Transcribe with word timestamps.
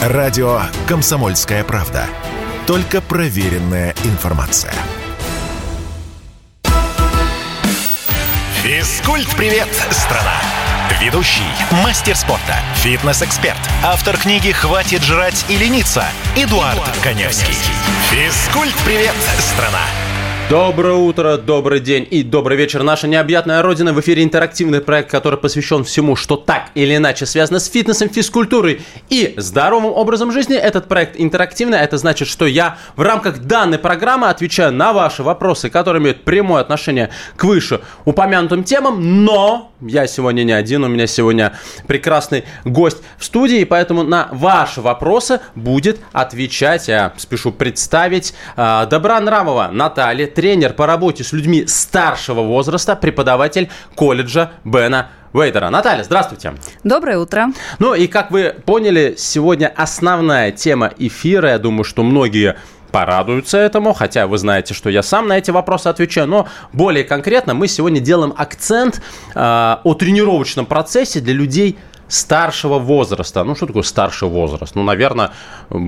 Радио 0.00 0.62
«Комсомольская 0.88 1.62
правда». 1.62 2.06
Только 2.66 3.02
проверенная 3.02 3.94
информация. 4.04 4.72
Физкульт-привет, 8.62 9.68
страна! 9.90 10.40
Ведущий, 11.02 11.42
мастер 11.84 12.16
спорта, 12.16 12.56
фитнес-эксперт, 12.76 13.58
автор 13.84 14.16
книги 14.16 14.52
«Хватит 14.52 15.02
жрать 15.02 15.44
и 15.50 15.58
лениться» 15.58 16.06
Эдуард, 16.34 16.78
Эдуард 16.78 16.98
Коневский. 17.02 17.54
Физкульт-привет, 18.10 19.14
страна! 19.38 19.82
Доброе 20.50 20.94
утро, 20.94 21.36
добрый 21.36 21.78
день 21.78 22.04
и 22.10 22.24
добрый 22.24 22.56
вечер. 22.56 22.82
Наша 22.82 23.06
необъятная 23.06 23.62
родина. 23.62 23.92
В 23.92 24.00
эфире 24.00 24.24
интерактивный 24.24 24.80
проект, 24.80 25.08
который 25.08 25.38
посвящен 25.38 25.84
всему, 25.84 26.16
что 26.16 26.34
так 26.36 26.72
или 26.74 26.96
иначе 26.96 27.24
связано 27.24 27.60
с 27.60 27.70
фитнесом, 27.70 28.08
физкультурой 28.08 28.82
и 29.10 29.34
здоровым 29.36 29.92
образом 29.92 30.32
жизни. 30.32 30.56
Этот 30.56 30.88
проект 30.88 31.14
интерактивный. 31.16 31.78
Это 31.78 31.98
значит, 31.98 32.26
что 32.26 32.46
я 32.46 32.78
в 32.96 33.02
рамках 33.02 33.38
данной 33.38 33.78
программы 33.78 34.28
отвечаю 34.28 34.72
на 34.72 34.92
ваши 34.92 35.22
вопросы, 35.22 35.70
которые 35.70 36.02
имеют 36.02 36.24
прямое 36.24 36.62
отношение 36.62 37.10
к 37.36 37.44
выше 37.44 37.82
упомянутым 38.04 38.64
темам. 38.64 39.24
Но 39.24 39.70
я 39.80 40.08
сегодня 40.08 40.42
не 40.42 40.52
один. 40.52 40.82
У 40.82 40.88
меня 40.88 41.06
сегодня 41.06 41.52
прекрасный 41.86 42.42
гость 42.64 42.98
в 43.18 43.24
студии. 43.24 43.62
Поэтому 43.62 44.02
на 44.02 44.28
ваши 44.32 44.80
вопросы 44.80 45.38
будет 45.54 46.00
отвечать, 46.10 46.88
я 46.88 47.12
спешу 47.18 47.52
представить, 47.52 48.34
а, 48.56 48.86
Добронравова 48.86 49.70
Наталья 49.72 50.26
тренер 50.40 50.72
по 50.72 50.86
работе 50.86 51.22
с 51.22 51.34
людьми 51.34 51.66
старшего 51.66 52.40
возраста, 52.40 52.96
преподаватель 52.96 53.68
колледжа 53.94 54.52
Бена 54.64 55.10
Вейдера. 55.34 55.68
Наталья, 55.68 56.02
здравствуйте. 56.02 56.54
Доброе 56.82 57.18
утро. 57.18 57.48
Ну 57.78 57.92
и 57.92 58.06
как 58.06 58.30
вы 58.30 58.56
поняли, 58.64 59.16
сегодня 59.18 59.70
основная 59.76 60.50
тема 60.50 60.90
эфира. 60.96 61.50
Я 61.50 61.58
думаю, 61.58 61.84
что 61.84 62.02
многие 62.02 62.56
порадуются 62.90 63.58
этому, 63.58 63.92
хотя 63.92 64.26
вы 64.26 64.38
знаете, 64.38 64.72
что 64.72 64.88
я 64.88 65.02
сам 65.02 65.28
на 65.28 65.36
эти 65.36 65.50
вопросы 65.50 65.88
отвечаю, 65.88 66.26
но 66.26 66.48
более 66.72 67.04
конкретно 67.04 67.52
мы 67.52 67.68
сегодня 67.68 68.00
делаем 68.00 68.32
акцент 68.34 69.02
э, 69.34 69.76
о 69.84 69.94
тренировочном 69.94 70.64
процессе 70.64 71.20
для 71.20 71.34
людей 71.34 71.78
старшего 72.10 72.78
возраста. 72.78 73.44
Ну, 73.44 73.54
что 73.54 73.66
такое 73.66 73.82
старший 73.82 74.28
возраст? 74.28 74.74
Ну, 74.74 74.82
наверное, 74.82 75.30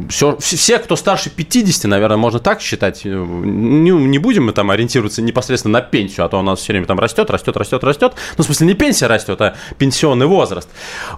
все, 0.08 0.36
все, 0.38 0.78
кто 0.78 0.96
старше 0.96 1.30
50, 1.30 1.84
наверное, 1.90 2.16
можно 2.16 2.38
так 2.38 2.60
считать. 2.60 3.04
Не, 3.04 3.90
не 3.90 4.18
будем 4.18 4.46
мы 4.46 4.52
там 4.52 4.70
ориентироваться 4.70 5.20
непосредственно 5.20 5.80
на 5.80 5.80
пенсию, 5.82 6.24
а 6.24 6.28
то 6.28 6.38
у 6.38 6.42
нас 6.42 6.60
все 6.60 6.72
время 6.72 6.86
там 6.86 6.98
растет, 6.98 7.30
растет, 7.30 7.56
растет, 7.56 7.84
растет. 7.84 8.14
Ну, 8.38 8.44
в 8.44 8.46
смысле, 8.46 8.68
не 8.68 8.74
пенсия 8.74 9.06
растет, 9.08 9.40
а 9.40 9.56
пенсионный 9.78 10.26
возраст. 10.26 10.68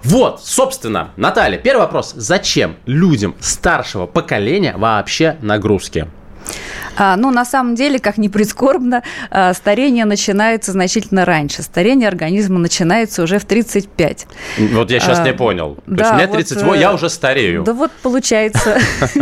Вот, 0.03 0.43
собственно, 0.43 1.11
Наталья, 1.15 1.57
первый 1.57 1.81
вопрос. 1.81 2.13
Зачем 2.15 2.75
людям 2.85 3.35
старшего 3.39 4.07
поколения 4.07 4.75
вообще 4.75 5.37
нагрузки? 5.41 6.07
А, 6.97 7.15
ну, 7.17 7.31
на 7.31 7.45
самом 7.45 7.75
деле, 7.75 7.99
как 7.99 8.17
ни 8.17 8.27
прискорбно, 8.27 9.03
а, 9.29 9.53
старение 9.53 10.05
начинается 10.05 10.71
значительно 10.71 11.25
раньше. 11.25 11.61
Старение 11.61 12.07
организма 12.07 12.59
начинается 12.59 13.23
уже 13.23 13.39
в 13.39 13.45
35. 13.45 14.27
Вот 14.71 14.91
я 14.91 14.99
сейчас 14.99 15.19
а, 15.19 15.23
не 15.23 15.33
понял. 15.33 15.75
То 15.75 15.81
да, 15.87 16.03
есть 16.03 16.15
мне 16.15 16.27
38, 16.27 16.65
вот, 16.65 16.77
я 16.77 16.93
уже 16.93 17.09
старею. 17.09 17.63
Да 17.63 17.73
вот 17.73 17.91
получается. 18.01 18.77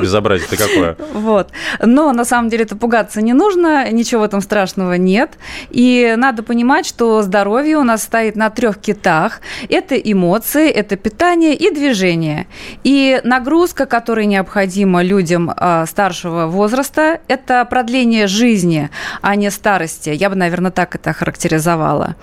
Безобразие-то 0.00 0.56
какое. 0.56 0.96
Вот. 1.12 1.50
Но 1.80 2.12
на 2.12 2.24
самом 2.24 2.48
деле 2.48 2.64
это 2.64 2.76
пугаться 2.76 3.20
не 3.20 3.32
нужно, 3.32 3.90
ничего 3.90 4.22
в 4.22 4.24
этом 4.24 4.40
страшного 4.40 4.94
нет. 4.94 5.32
И 5.70 6.14
надо 6.16 6.42
понимать, 6.42 6.86
что 6.86 7.22
здоровье 7.22 7.78
у 7.78 7.84
нас 7.84 8.02
стоит 8.04 8.36
на 8.36 8.50
трех 8.50 8.78
китах. 8.78 9.40
Это 9.68 9.96
эмоции, 9.96 10.70
это 10.70 10.96
питание 10.96 11.54
и 11.54 11.72
движение. 11.74 12.46
И 12.84 13.20
нагрузка, 13.24 13.86
которая 13.86 14.24
необходима 14.26 15.02
людям 15.02 15.52
а, 15.54 15.86
старшего 15.86 16.46
возраста– 16.52 17.20
это 17.28 17.64
продление 17.64 18.26
жизни, 18.26 18.90
а 19.20 19.34
не 19.36 19.50
старости. 19.50 20.10
Я 20.10 20.30
бы, 20.30 20.36
наверное, 20.36 20.70
так 20.70 20.94
это 20.94 21.12
характеризовала. 21.12 22.16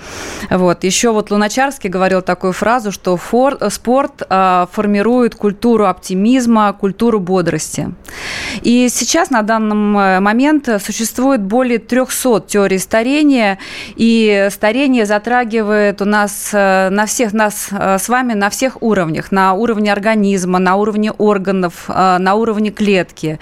Вот. 0.50 0.84
Еще 0.84 1.12
вот 1.12 1.32
Луначарский 1.32 1.90
говорил 1.90 2.22
такую 2.22 2.54
фразу, 2.54 2.92
что 2.92 3.18
фор, 3.18 3.58
спорт 3.70 4.24
э, 4.30 4.66
формирует 4.72 5.36
культуру 5.36 5.86
оптимизма, 5.86 6.74
культуру 6.74 7.20
бодрости. 7.20 7.90
И 8.62 8.88
сейчас 8.90 9.30
на 9.30 9.42
данном 9.42 9.98
э, 9.98 10.20
момент 10.20 10.70
существует 10.84 11.42
более 11.42 11.80
300 11.80 12.46
теорий 12.48 12.78
старения, 12.78 13.60
и 13.96 14.48
старение 14.52 15.06
затрагивает 15.06 16.02
у 16.02 16.06
нас 16.06 16.52
э, 16.54 16.90
на 16.90 17.06
всех 17.06 17.34
нас 17.34 17.70
э, 17.72 17.98
с 18.00 18.10
вами 18.10 18.34
на 18.34 18.50
всех 18.50 18.82
уровнях, 18.82 19.32
на 19.32 19.54
уровне 19.54 19.92
организма, 19.92 20.60
на 20.60 20.76
уровне 20.76 21.12
органов, 21.12 21.90
на 21.90 22.36
уровне 22.36 22.72
клетки. 22.72 23.40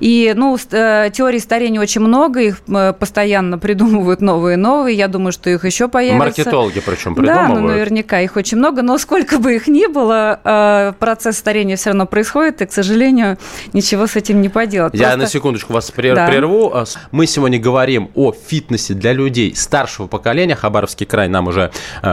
И 0.00 0.25
ну, 0.34 0.56
э, 0.70 1.10
теорий 1.12 1.38
старения 1.38 1.80
очень 1.80 2.00
много, 2.00 2.40
их 2.40 2.60
э, 2.68 2.92
постоянно 2.92 3.58
придумывают 3.66 4.20
новые 4.20 4.54
и 4.54 4.56
новые. 4.56 4.96
Я 4.96 5.08
думаю, 5.08 5.32
что 5.32 5.50
их 5.50 5.64
еще 5.64 5.88
появится. 5.88 6.18
Маркетологи 6.18 6.80
причем 6.80 7.14
придумывают. 7.14 7.48
Да, 7.48 7.54
ну, 7.54 7.66
наверняка 7.66 8.20
их 8.20 8.36
очень 8.36 8.58
много. 8.58 8.82
Но 8.82 8.98
сколько 8.98 9.38
бы 9.38 9.54
их 9.54 9.68
ни 9.68 9.86
было, 9.86 10.40
э, 10.42 10.92
процесс 10.98 11.38
старения 11.38 11.76
все 11.76 11.90
равно 11.90 12.06
происходит, 12.06 12.62
и, 12.62 12.66
к 12.66 12.72
сожалению, 12.72 13.38
ничего 13.72 14.06
с 14.06 14.16
этим 14.16 14.40
не 14.40 14.48
поделать. 14.48 14.94
Я 14.94 15.00
Просто... 15.00 15.18
на 15.18 15.26
секундочку 15.26 15.72
вас 15.72 15.90
прерву. 15.90 16.70
Да. 16.72 16.84
Мы 17.10 17.26
сегодня 17.26 17.58
говорим 17.58 18.10
о 18.14 18.32
фитнесе 18.32 18.94
для 18.94 19.12
людей 19.12 19.54
старшего 19.54 20.06
поколения. 20.06 20.54
Хабаровский 20.54 21.06
край 21.06 21.28
нам 21.28 21.48
уже 21.48 21.70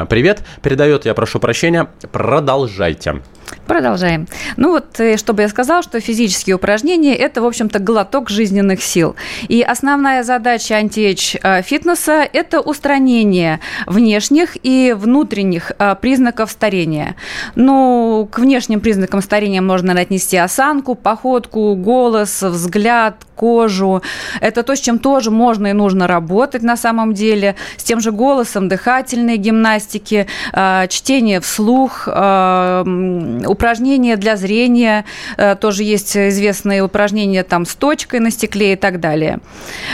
привет 0.09 0.41
передает. 0.61 1.05
Я 1.05 1.13
прошу 1.13 1.39
прощения. 1.39 1.87
Продолжайте. 2.11 3.21
Продолжаем. 3.67 4.27
Ну 4.57 4.71
вот, 4.71 4.99
чтобы 5.17 5.41
я 5.43 5.49
сказал, 5.49 5.83
что 5.83 5.99
физические 5.99 6.55
упражнения– 6.55 7.15
это, 7.17 7.41
в 7.41 7.45
общем-то, 7.45 7.79
глоток 8.03 8.29
жизненных 8.29 8.83
сил. 8.83 9.15
И 9.47 9.61
основная 9.61 10.23
задача 10.23 10.75
антиэйдж 10.75 11.37
э, 11.41 11.61
фитнеса– 11.61 12.27
это 12.33 12.59
устранение 12.59 13.59
внешних 13.87 14.57
и 14.61 14.93
внутренних 14.97 15.71
э, 15.79 15.95
признаков 16.01 16.51
старения. 16.51 17.15
Ну, 17.55 18.27
к 18.29 18.39
внешним 18.39 18.81
признакам 18.81 19.21
старения 19.21 19.61
можно 19.61 19.93
отнести 19.93 20.35
осанку, 20.35 20.95
походку, 20.95 21.75
голос, 21.75 22.43
взгляд, 22.43 23.15
кожу. 23.43 24.01
Это 24.39 24.63
то, 24.63 24.73
с 24.73 24.79
чем 24.79 24.99
тоже 24.99 25.29
можно 25.29 25.67
и 25.67 25.73
нужно 25.73 26.07
работать 26.07 26.63
на 26.63 26.77
самом 26.77 27.13
деле. 27.13 27.55
С 27.75 27.83
тем 27.83 27.99
же 27.99 28.11
голосом, 28.11 28.69
дыхательные 28.69 29.35
гимнастики, 29.35 30.27
чтение 30.87 31.39
вслух, 31.41 32.07
упражнения 33.53 34.15
для 34.15 34.37
зрения, 34.37 35.03
э, 35.37 35.55
тоже 35.55 35.83
есть 35.83 36.15
известные 36.15 36.83
упражнения 36.83 37.43
там 37.43 37.65
с 37.65 37.75
точкой 37.75 38.19
на 38.21 38.31
стекле 38.31 38.73
и 38.73 38.75
так 38.75 38.99
далее. 39.01 39.39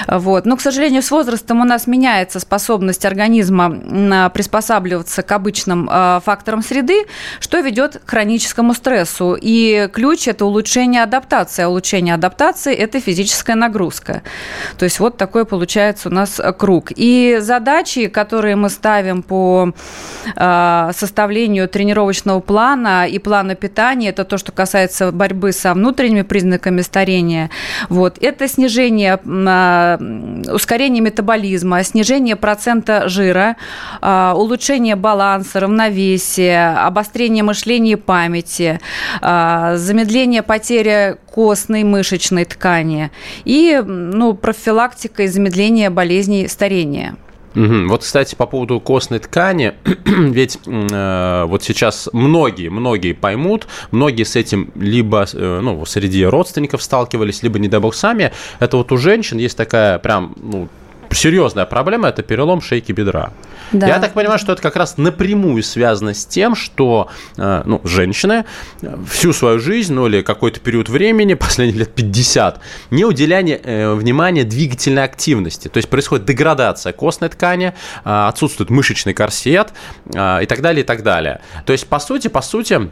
Вот. 0.08 0.46
Но, 0.46 0.56
к 0.56 0.62
сожалению, 0.62 1.02
с 1.02 1.10
возрастом 1.10 1.62
у 1.62 1.64
нас 1.64 1.88
меняется 1.88 2.40
способность 2.40 3.06
организма 3.06 4.30
приспосабливаться 4.30 5.24
к 5.24 5.32
обычным 5.32 5.90
э, 5.92 6.20
факторам 6.24 6.62
среды, 6.62 7.06
что 7.40 7.60
ведет 7.60 8.02
к 8.06 8.10
хроническому 8.10 8.74
стрессу. 8.74 9.36
И 9.42 9.90
ключ– 9.92 10.28
это 10.28 10.46
улучшение 10.46 11.02
адаптации. 11.02 11.64
А 11.64 11.70
улучшение 11.70 12.14
адаптации– 12.14 12.76
это 12.76 13.00
физическая 13.40 13.56
нагрузка. 13.56 14.22
То 14.78 14.86
есть 14.86 15.00
вот 15.00 15.18
такой 15.18 15.46
получается 15.46 16.10
у 16.10 16.12
нас 16.12 16.42
круг. 16.58 16.92
И 16.96 17.38
задачи, 17.42 18.08
которые 18.08 18.56
мы 18.56 18.70
ставим 18.70 19.24
по 19.24 19.72
э, 20.36 20.92
составлению 20.94 21.68
тренировочного 21.68 22.40
плана 22.42 23.08
и 23.08 23.20
плана 23.20 23.56
питания, 23.56 24.10
это 24.10 24.24
то, 24.24 24.38
что 24.38 24.52
касается 24.52 25.12
борьбы 25.12 25.52
со 25.52 25.74
внутренними 25.74 26.24
признаками 26.24 26.82
старения. 26.82 27.50
Вот. 27.90 28.18
Это 28.22 28.48
снижение, 28.48 29.20
а, 29.26 29.98
ускорение 30.54 31.02
метаболизма, 31.02 31.84
снижение 31.84 32.36
процента 32.36 33.08
жира, 33.10 33.56
улучшение 34.02 34.96
баланса, 34.96 35.60
равновесия, 35.60 36.86
обострение 36.88 37.44
мышления 37.44 37.94
и 37.94 37.96
памяти, 37.96 38.80
замедление 39.22 40.42
потери 40.42 41.18
костной 41.40 41.84
мышечной 41.84 42.46
ткани 42.46 43.12
и 43.46 43.82
ну, 43.86 44.34
профилактика 44.34 45.24
и 45.24 45.28
замедление 45.28 45.90
болезней 45.90 46.48
старения. 46.48 47.18
Угу. 47.56 47.88
Вот, 47.88 48.04
кстати, 48.04 48.36
по 48.36 48.46
поводу 48.46 48.80
костной 48.80 49.20
ткани, 49.20 49.74
ведь 50.06 50.60
э, 50.66 51.46
вот 51.48 51.64
сейчас 51.64 52.10
многие, 52.14 52.70
многие 52.70 53.14
поймут, 53.14 53.68
многие 53.92 54.24
с 54.24 54.36
этим 54.36 54.72
либо 54.76 55.26
э, 55.32 55.60
ну, 55.62 55.84
среди 55.86 56.24
родственников 56.26 56.84
сталкивались, 56.84 57.42
либо, 57.42 57.58
не 57.58 57.68
дай 57.68 57.80
бог, 57.80 57.96
сами. 57.96 58.32
Это 58.60 58.78
вот 58.78 58.92
у 58.92 58.98
женщин 58.98 59.40
есть 59.40 59.58
такая 59.58 59.98
прям 60.00 60.36
ну, 60.42 60.70
серьезная 61.12 61.66
проблема– 61.66 62.08
это 62.10 62.24
перелом 62.24 62.62
шейки 62.62 62.92
бедра. 62.92 63.32
Да. 63.72 63.88
Я 63.88 64.00
так 64.00 64.14
понимаю, 64.14 64.40
что 64.40 64.54
это 64.54 64.62
как 64.62 64.76
раз 64.76 64.98
напрямую 64.98 65.62
связано 65.64 66.14
с 66.14 66.26
тем, 66.26 66.56
что 66.56 67.10
э, 67.38 67.62
ну, 67.66 67.82
женщины 67.84 68.46
всю 69.10 69.34
свою 69.34 69.60
жизнь, 69.60 69.94
ну 69.94 70.08
или 70.08 70.22
какой-то 70.22 70.60
период 70.60 70.90
времени, 70.90 71.34
последние 71.36 71.80
лет 71.80 71.94
50, 71.94 72.60
не 72.92 73.06
уделяли 73.06 73.62
э, 73.64 73.94
внимания 73.94 74.44
двигательной 74.44 75.04
активности. 75.04 75.68
То 75.68 75.78
есть 75.78 75.90
происходит 75.90 76.26
деградация 76.26 76.94
костной 76.94 77.30
ткани, 77.30 77.74
э, 78.04 78.28
отсутствует 78.28 78.70
мышечный 78.70 79.14
корсет 79.14 79.74
и 80.10 80.46
так 80.48 80.62
далее, 80.62 80.84
и 80.84 80.86
так 80.86 81.04
далее. 81.04 81.42
То 81.66 81.74
есть, 81.74 81.88
по 81.88 82.00
сути, 82.00 82.28
по 82.28 82.42
сути, 82.42 82.90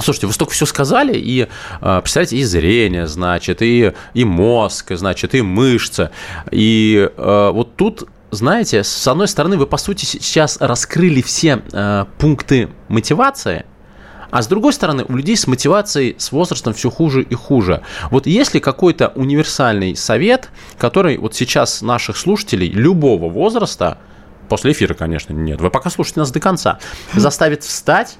Слушайте, 0.00 0.28
вы 0.28 0.32
столько 0.32 0.52
все 0.52 0.66
сказали, 0.66 1.16
и, 1.16 1.48
э, 1.80 2.00
представляете, 2.00 2.36
и 2.36 2.44
зрение, 2.44 3.06
значит, 3.06 3.62
и, 3.62 3.92
и 4.14 4.24
мозг, 4.24 4.92
значит, 4.94 5.34
и 5.34 5.42
мышцы. 5.42 6.10
И 6.50 7.10
э, 7.16 7.50
вот 7.52 7.76
тут 7.76 8.08
знаете, 8.30 8.84
с 8.84 9.08
одной 9.08 9.26
стороны, 9.26 9.56
вы, 9.56 9.66
по 9.66 9.78
сути, 9.78 10.04
сейчас 10.04 10.58
раскрыли 10.60 11.22
все 11.22 11.62
э, 11.72 12.04
пункты 12.18 12.68
мотивации, 12.88 13.64
а 14.30 14.42
с 14.42 14.46
другой 14.46 14.74
стороны, 14.74 15.04
у 15.08 15.16
людей 15.16 15.36
с 15.36 15.46
мотивацией 15.46 16.14
с 16.18 16.32
возрастом 16.32 16.74
все 16.74 16.90
хуже 16.90 17.22
и 17.22 17.34
хуже. 17.34 17.82
Вот 18.10 18.26
есть 18.26 18.52
ли 18.54 18.60
какой-то 18.60 19.08
универсальный 19.14 19.96
совет, 19.96 20.50
который 20.76 21.16
вот 21.16 21.34
сейчас 21.34 21.80
наших 21.80 22.18
слушателей 22.18 22.68
любого 22.68 23.30
возраста, 23.30 23.98
после 24.48 24.72
эфира, 24.72 24.92
конечно, 24.92 25.32
нет, 25.32 25.60
вы 25.60 25.70
пока 25.70 25.88
слушайте 25.88 26.20
нас 26.20 26.30
до 26.30 26.40
конца, 26.40 26.78
заставит 27.14 27.64
встать 27.64 28.18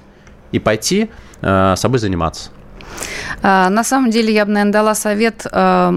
и 0.51 0.59
пойти 0.59 1.09
э, 1.41 1.75
собой 1.75 1.99
заниматься? 1.99 2.51
А, 3.41 3.69
на 3.69 3.83
самом 3.83 4.11
деле, 4.11 4.33
я 4.33 4.45
бы, 4.45 4.51
наверное, 4.51 4.73
дала 4.73 4.95
совет, 4.95 5.45
а, 5.51 5.93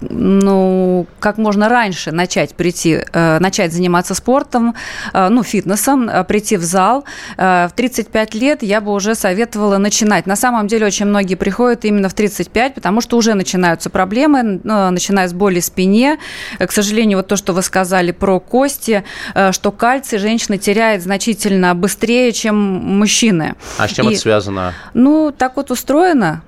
ну, 0.00 1.06
как 1.20 1.38
можно 1.38 1.68
раньше 1.68 2.12
начать 2.12 2.54
прийти, 2.54 3.00
а, 3.12 3.38
начать 3.40 3.72
заниматься 3.72 4.14
спортом, 4.14 4.74
ну, 5.12 5.42
фитнесом, 5.42 6.10
прийти 6.26 6.56
в 6.56 6.62
зал. 6.62 7.04
В 7.36 7.70
35 7.74 8.34
лет 8.34 8.62
я 8.62 8.80
бы 8.80 8.92
уже 8.92 9.14
советовала 9.14 9.78
начинать. 9.78 10.26
На 10.26 10.36
самом 10.36 10.66
деле, 10.66 10.86
очень 10.86 11.06
многие 11.06 11.34
приходят 11.34 11.84
именно 11.84 12.08
в 12.08 12.14
35, 12.14 12.74
потому 12.74 13.00
что 13.00 13.16
уже 13.16 13.34
начинаются 13.34 13.90
проблемы, 13.90 14.60
начиная 14.64 15.28
с 15.28 15.32
боли 15.32 15.60
в 15.60 15.64
спине. 15.64 16.18
К 16.58 16.70
сожалению, 16.70 17.18
вот 17.18 17.28
то, 17.28 17.36
что 17.36 17.52
вы 17.52 17.62
сказали 17.62 18.12
про 18.12 18.40
кости, 18.40 19.04
что 19.50 19.72
кальций 19.72 20.18
женщина 20.18 20.58
теряет 20.58 21.02
значительно 21.02 21.74
быстрее, 21.74 22.32
чем 22.32 22.56
мужчины. 22.56 23.54
А 23.78 23.88
с 23.88 23.92
чем 23.92 24.08
И, 24.08 24.12
это 24.12 24.20
связано? 24.20 24.74
Ну, 24.94 25.32
так 25.36 25.56
вот 25.56 25.70
устроено 25.70 26.42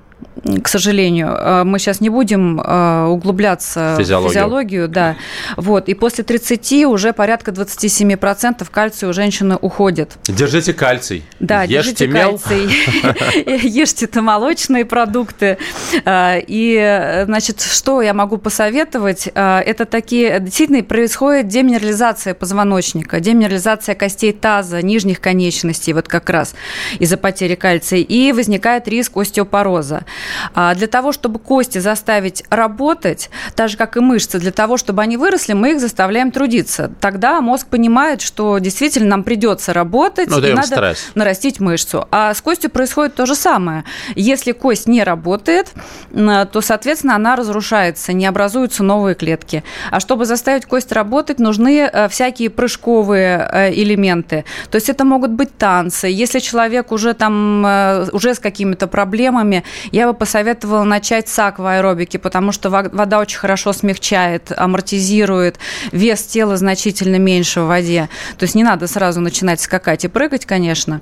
к 0.63 0.69
сожалению. 0.69 1.29
А, 1.31 1.65
мы 1.65 1.79
сейчас 1.79 2.01
не 2.01 2.09
будем 2.09 2.61
а, 2.63 3.09
углубляться 3.09 3.97
физиологию. 3.99 4.29
в 4.29 4.33
физиологию. 4.33 4.89
Да. 4.89 5.17
Вот. 5.57 5.89
И 5.89 5.95
после 5.95 6.25
30 6.25 6.85
уже 6.87 7.13
порядка 7.13 7.51
27% 7.51 8.67
кальция 8.71 9.09
у 9.09 9.13
женщины 9.13 9.57
уходит. 9.57 10.17
Держите 10.25 10.73
кальций. 10.73 11.25
Да, 11.41 11.63
Ешьте 11.63 11.75
держите 11.75 12.07
мел. 12.09 12.39
кальций. 12.39 12.71
Ешьте 13.69 14.09
молочные 14.21 14.85
продукты. 14.85 15.59
А, 16.05 16.37
и, 16.39 17.25
значит, 17.27 17.61
что 17.61 18.03
я 18.03 18.15
могу 18.15 18.39
посоветовать? 18.39 19.27
Это 19.35 19.85
такие... 19.85 20.39
Действительно 20.41 20.83
происходит 20.83 21.49
деминерализация 21.49 22.35
позвоночника, 22.35 23.21
деминерализация 23.21 23.95
костей 23.95 24.33
таза, 24.33 24.83
нижних 24.83 25.21
конечностей, 25.21 25.93
вот 25.93 26.09
как 26.09 26.29
раз 26.31 26.55
из-за 26.99 27.17
потери 27.17 27.55
кальция. 27.55 28.01
И 28.01 28.33
возникает 28.33 28.89
риск 28.89 29.17
остеопороза. 29.17 30.05
А 30.55 30.75
для 30.75 30.87
того, 30.87 31.13
чтобы 31.13 31.39
кости 31.39 31.79
заставить 31.79 32.45
работать, 32.51 33.31
так 33.55 33.69
же, 33.69 33.77
как 33.77 33.97
и 33.97 34.01
мышцы, 34.01 34.39
для 34.39 34.53
того, 34.53 34.77
чтобы 34.77 35.03
они 35.03 35.17
выросли, 35.17 35.53
мы 35.53 35.73
их 35.73 35.81
заставляем 35.81 36.31
трудиться. 36.31 36.91
Тогда 37.01 37.41
мозг 37.41 37.67
понимает, 37.67 38.21
что 38.21 38.59
действительно 38.59 39.09
нам 39.11 39.25
придется 39.25 39.73
работать, 39.73 40.29
ну, 40.29 40.39
и 40.39 40.53
надо 40.53 40.67
стресс. 40.67 41.11
нарастить 41.15 41.61
мышцу. 41.61 42.07
А 42.11 42.35
с 42.35 42.41
костью 42.41 42.71
происходит 42.71 43.15
то 43.15 43.27
же 43.27 43.35
самое. 43.35 43.85
Если 44.15 44.53
кость 44.53 44.87
не 44.87 45.03
работает, 45.05 45.73
то, 46.13 46.61
соответственно, 46.61 47.17
она 47.17 47.37
разрушается, 47.37 48.13
не 48.13 48.27
образуются 48.27 48.83
новые 48.83 49.15
клетки. 49.15 49.65
А 49.91 50.01
чтобы 50.01 50.25
заставить 50.25 50.67
кость 50.67 50.93
работать, 50.93 51.39
нужны 51.39 51.89
э, 51.93 52.09
всякие 52.09 52.51
прыжковые 52.51 53.49
э, 53.53 53.73
элементы. 53.73 54.45
То 54.71 54.77
есть 54.77 54.89
это 54.89 55.05
могут 55.05 55.31
быть 55.31 55.57
танцы. 55.57 56.07
Если 56.07 56.39
человек 56.39 56.93
уже 56.93 57.15
там, 57.15 57.65
э, 57.67 58.07
уже 58.13 58.35
с 58.35 58.39
какими-то 58.39 58.87
проблемами, 58.87 59.65
я 59.93 60.00
бы 60.07 60.15
посоветовала 60.15 60.85
начать 60.85 61.29
с 61.29 61.39
акваэробики, 61.39 62.17
потому 62.17 62.53
что 62.53 62.71
вода 62.71 63.19
очень 63.19 63.39
хорошо 63.39 63.73
смягчает, 63.73 64.53
амортизирует, 64.57 65.59
вес 65.93 66.23
тела 66.25 66.57
значительно 66.57 67.17
меньше 67.17 67.63
в 67.63 67.67
воде. 67.67 68.09
То 68.39 68.45
есть 68.45 68.55
не 68.55 68.65
надо 68.65 68.87
сразу 68.87 69.21
начинать 69.21 69.61
скакать 69.61 70.05
и 70.05 70.09
прыгать, 70.09 70.47
конечно. 70.47 71.01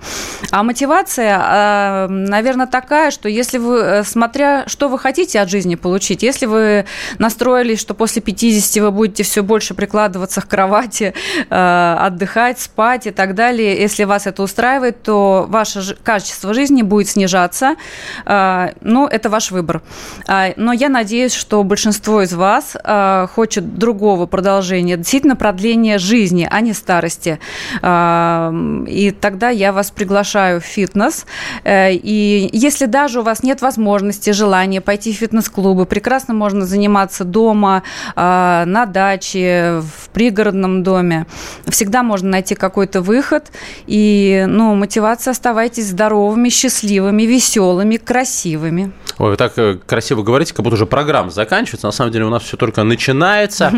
А 0.50 0.62
мотивация, 0.62 1.38
а, 1.40 2.08
наверное, 2.08 2.66
такая, 2.66 3.10
что 3.10 3.28
если 3.28 3.58
вы, 3.58 3.78
э, 3.78 4.04
смотря 4.04 4.64
что 4.66 4.88
вы 4.88 4.98
хотите 4.98 5.40
от 5.40 5.50
жизни 5.50 5.74
получить, 5.74 6.22
если 6.22 6.46
вы 6.46 6.86
настроились, 7.18 7.80
что 7.80 7.94
после 7.94 8.22
50 8.22 8.82
вы 8.82 8.90
будете 8.90 9.22
все 9.22 9.42
больше 9.42 9.74
прикладываться 9.74 10.40
к 10.40 10.48
кровати, 10.48 11.14
э, 11.48 11.96
отдыхать, 11.98 12.60
спать 12.60 13.06
и 13.06 13.10
так 13.10 13.34
далее, 13.34 13.80
если 13.80 14.04
вас 14.04 14.26
это 14.26 14.42
устраивает, 14.42 15.02
то 15.02 15.46
ваше 15.48 15.96
качество 16.02 16.54
жизни 16.54 16.82
будет 16.82 17.08
снижаться, 17.08 17.76
э, 18.24 18.72
ну, 18.88 19.06
это 19.06 19.28
ваш 19.28 19.50
выбор. 19.50 19.82
А, 20.26 20.52
но 20.56 20.72
я 20.72 20.88
надеюсь, 20.88 21.34
что 21.34 21.62
большинство 21.62 22.22
из 22.22 22.32
вас 22.32 22.76
а, 22.82 23.26
хочет 23.26 23.78
другого 23.78 24.26
продолжения, 24.26 24.96
действительно 24.96 25.36
продления 25.36 25.98
жизни, 25.98 26.48
а 26.50 26.60
не 26.60 26.72
старости. 26.72 27.38
А, 27.82 28.52
и 28.86 29.10
тогда 29.10 29.50
я 29.50 29.72
вас 29.72 29.90
приглашаю 29.90 30.60
в 30.60 30.64
фитнес. 30.64 31.26
Э, 31.64 31.92
и 31.92 32.48
если 32.52 32.86
даже 32.86 33.20
у 33.20 33.22
вас 33.22 33.42
нет 33.42 33.60
возможности, 33.60 34.30
желания 34.30 34.80
пойти 34.80 35.12
в 35.12 35.16
фитнес-клубы, 35.16 35.84
прекрасно 35.84 36.32
можно 36.34 36.64
заниматься 36.64 37.24
дома, 37.24 37.82
на 38.16 38.86
даче, 38.86 39.82
в 39.82 40.08
пригородном 40.10 40.82
доме. 40.82 41.26
Всегда 41.66 42.02
можно 42.02 42.30
найти 42.30 42.54
какой-то 42.54 43.02
выход. 43.02 43.52
И, 43.86 44.44
ну, 44.48 44.74
мотивация 44.74 45.32
оставайтесь 45.32 45.88
здоровыми, 45.88 46.48
счастливыми, 46.48 47.24
веселыми, 47.24 47.96
красивыми 47.96 48.67
вами. 48.70 48.92
Ой, 49.18 49.30
вы 49.30 49.36
так 49.36 49.52
э, 49.56 49.78
красиво 49.86 50.22
говорите, 50.22 50.54
как 50.54 50.64
будто 50.64 50.74
уже 50.74 50.86
программа 50.86 51.30
заканчивается. 51.30 51.86
На 51.86 51.92
самом 51.92 52.12
деле 52.12 52.24
у 52.24 52.30
нас 52.30 52.42
все 52.42 52.56
только 52.56 52.82
начинается. 52.84 53.72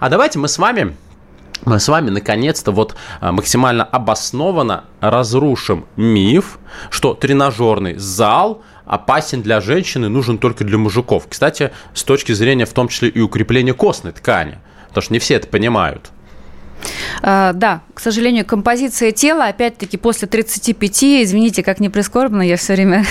А 0.00 0.08
давайте 0.08 0.38
мы 0.38 0.48
с 0.48 0.58
вами 0.58 0.96
мы 1.64 1.78
с 1.78 1.86
вами 1.86 2.10
наконец-то 2.10 2.72
вот 2.72 2.96
э, 3.20 3.30
максимально 3.30 3.84
обоснованно 3.84 4.84
разрушим 5.00 5.86
миф, 5.96 6.58
что 6.90 7.14
тренажерный 7.14 7.96
зал 7.98 8.62
опасен 8.84 9.42
для 9.42 9.60
женщины, 9.60 10.08
нужен 10.08 10.38
только 10.38 10.64
для 10.64 10.76
мужиков. 10.76 11.26
Кстати, 11.28 11.70
с 11.94 12.02
точки 12.02 12.32
зрения 12.32 12.66
в 12.66 12.72
том 12.72 12.88
числе 12.88 13.10
и 13.10 13.20
укрепления 13.20 13.74
костной 13.74 14.12
ткани, 14.12 14.58
потому 14.88 15.02
что 15.02 15.12
не 15.12 15.20
все 15.20 15.34
это 15.34 15.46
понимают. 15.46 16.10
А, 17.20 17.52
да, 17.52 17.82
к 17.94 18.00
сожалению, 18.00 18.46
композиция 18.46 19.12
тела, 19.12 19.46
опять-таки, 19.46 19.96
после 19.96 20.26
35, 20.28 21.04
извините, 21.24 21.62
как 21.62 21.80
не 21.80 21.88
прискорбно, 21.88 22.42
я 22.42 22.56
все 22.56 22.74
время... 22.74 23.04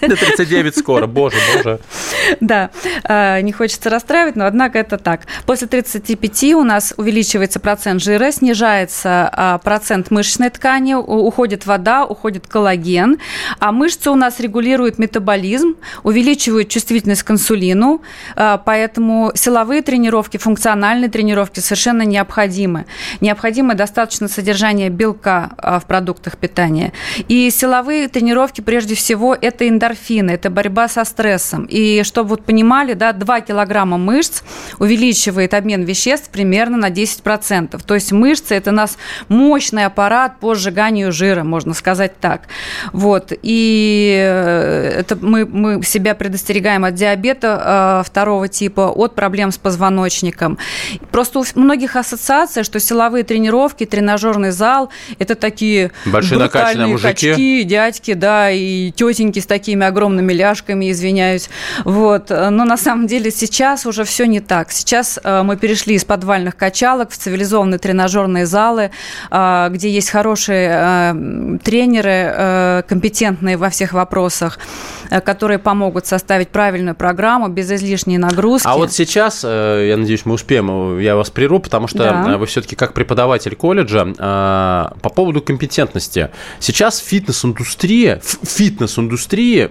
До 0.00 0.16
39 0.16 0.76
скоро, 0.76 1.06
боже, 1.06 1.36
боже. 1.56 1.80
Да, 2.40 2.70
а, 3.04 3.40
не 3.40 3.52
хочется 3.52 3.90
расстраивать, 3.90 4.36
но 4.36 4.46
однако 4.46 4.78
это 4.78 4.98
так. 4.98 5.22
После 5.46 5.66
35 5.66 6.54
у 6.54 6.62
нас 6.62 6.94
увеличивается 6.96 7.58
процент 7.58 8.02
жира, 8.02 8.30
снижается 8.30 9.28
а, 9.32 9.58
процент 9.58 10.10
мышечной 10.10 10.50
ткани, 10.50 10.94
уходит 10.94 11.66
вода, 11.66 12.04
уходит 12.04 12.46
коллаген, 12.46 13.18
а 13.58 13.72
мышцы 13.72 14.10
у 14.10 14.14
нас 14.14 14.40
регулируют 14.40 14.98
метаболизм, 14.98 15.76
увеличивают 16.02 16.68
чувствительность 16.68 17.22
к 17.22 17.30
инсулину, 17.30 18.02
поэтому 18.36 19.32
силовые 19.34 19.82
тренировки, 19.82 20.36
функциональные 20.36 21.08
тренировки 21.08 21.60
совершенно 21.60 22.02
необходимы 22.02 22.84
необходимо 23.48 23.74
достаточно 23.74 24.28
содержание 24.28 24.90
белка 24.90 25.50
а, 25.56 25.80
в 25.80 25.86
продуктах 25.86 26.36
питания. 26.36 26.92
И 27.28 27.50
силовые 27.50 28.08
тренировки, 28.08 28.60
прежде 28.60 28.94
всего, 28.94 29.34
это 29.34 29.66
эндорфины, 29.66 30.32
это 30.32 30.50
борьба 30.50 30.86
со 30.88 31.04
стрессом. 31.04 31.64
И 31.64 32.02
чтобы 32.02 32.30
вот 32.30 32.44
понимали, 32.44 32.92
да, 32.92 33.12
2 33.12 33.40
килограмма 33.40 33.96
мышц 33.96 34.42
увеличивает 34.78 35.54
обмен 35.54 35.84
веществ 35.84 36.28
примерно 36.28 36.76
на 36.76 36.90
10%. 36.90 37.80
То 37.86 37.94
есть 37.94 38.12
мышцы– 38.12 38.54
это 38.56 38.70
у 38.70 38.74
нас 38.74 38.98
мощный 39.28 39.86
аппарат 39.86 40.38
по 40.40 40.54
сжиганию 40.54 41.10
жира, 41.10 41.42
можно 41.42 41.72
сказать 41.72 42.20
так. 42.20 42.42
Вот. 42.92 43.32
И 43.42 44.14
э, 44.14 45.00
это 45.00 45.16
мы, 45.16 45.46
мы 45.46 45.82
себя 45.82 46.14
предостерегаем 46.14 46.84
от 46.84 46.94
диабета 46.94 48.02
э, 48.04 48.06
второго 48.06 48.48
типа, 48.48 48.92
от 48.94 49.14
проблем 49.14 49.52
с 49.52 49.56
позвоночником. 49.56 50.58
Просто 51.10 51.38
у 51.38 51.44
многих 51.54 51.96
ассоциация, 51.96 52.62
что 52.62 52.78
силовые 52.78 53.24
тренировки, 53.28 53.86
тренажерный 53.86 54.50
зал– 54.50 54.90
это 55.18 55.34
такие 55.34 55.92
Большие 56.06 56.38
накачанные 56.38 56.88
мужики. 56.88 57.30
качки, 57.30 57.64
дядьки, 57.64 58.14
да, 58.14 58.50
и 58.50 58.90
тетеньки 58.90 59.38
с 59.38 59.46
такими 59.46 59.86
огромными 59.86 60.32
ляжками, 60.32 60.90
извиняюсь. 60.90 61.50
Вот. 61.84 62.30
Но 62.30 62.64
на 62.64 62.76
самом 62.76 63.06
деле 63.06 63.30
сейчас 63.30 63.86
уже 63.86 64.04
все 64.04 64.26
не 64.26 64.40
так. 64.40 64.72
Сейчас 64.72 65.20
э, 65.22 65.42
мы 65.42 65.56
перешли 65.56 65.94
из 65.94 66.04
подвальных 66.04 66.56
качалок 66.56 67.10
в 67.10 67.16
цивилизованные 67.16 67.78
тренажерные 67.78 68.46
залы, 68.46 68.90
э, 69.30 69.68
где 69.70 69.90
есть 69.90 70.10
хорошие 70.10 70.70
э, 70.72 71.58
тренеры, 71.62 72.84
компетентные 72.88 73.56
во 73.56 73.68
всех 73.68 73.92
вопросах. 73.92 74.58
которые 75.24 75.58
помогут 75.58 76.06
составить 76.06 76.48
правильную 76.48 76.94
программу 76.94 77.48
без 77.48 77.70
излишней 77.70 78.18
нагрузки. 78.18 78.68
А 78.68 78.76
вот 78.76 78.92
сейчас, 78.92 79.42
я 79.42 79.94
надеюсь, 79.96 80.24
мы 80.24 80.34
успеем, 80.34 80.98
я 80.98 81.16
вас 81.16 81.30
прерву, 81.30 81.60
потому 81.60 81.88
что 81.88 81.98
да. 81.98 82.36
вы 82.38 82.46
все-таки 82.46 82.76
как 82.76 82.92
преподаватель 82.92 83.17
колледжа 83.56 84.92
по 85.02 85.08
поводу 85.08 85.40
компетентности. 85.40 86.30
Сейчас 86.60 86.98
фитнес-индустрия, 86.98 88.20
фитнес-индустрии 88.22 89.68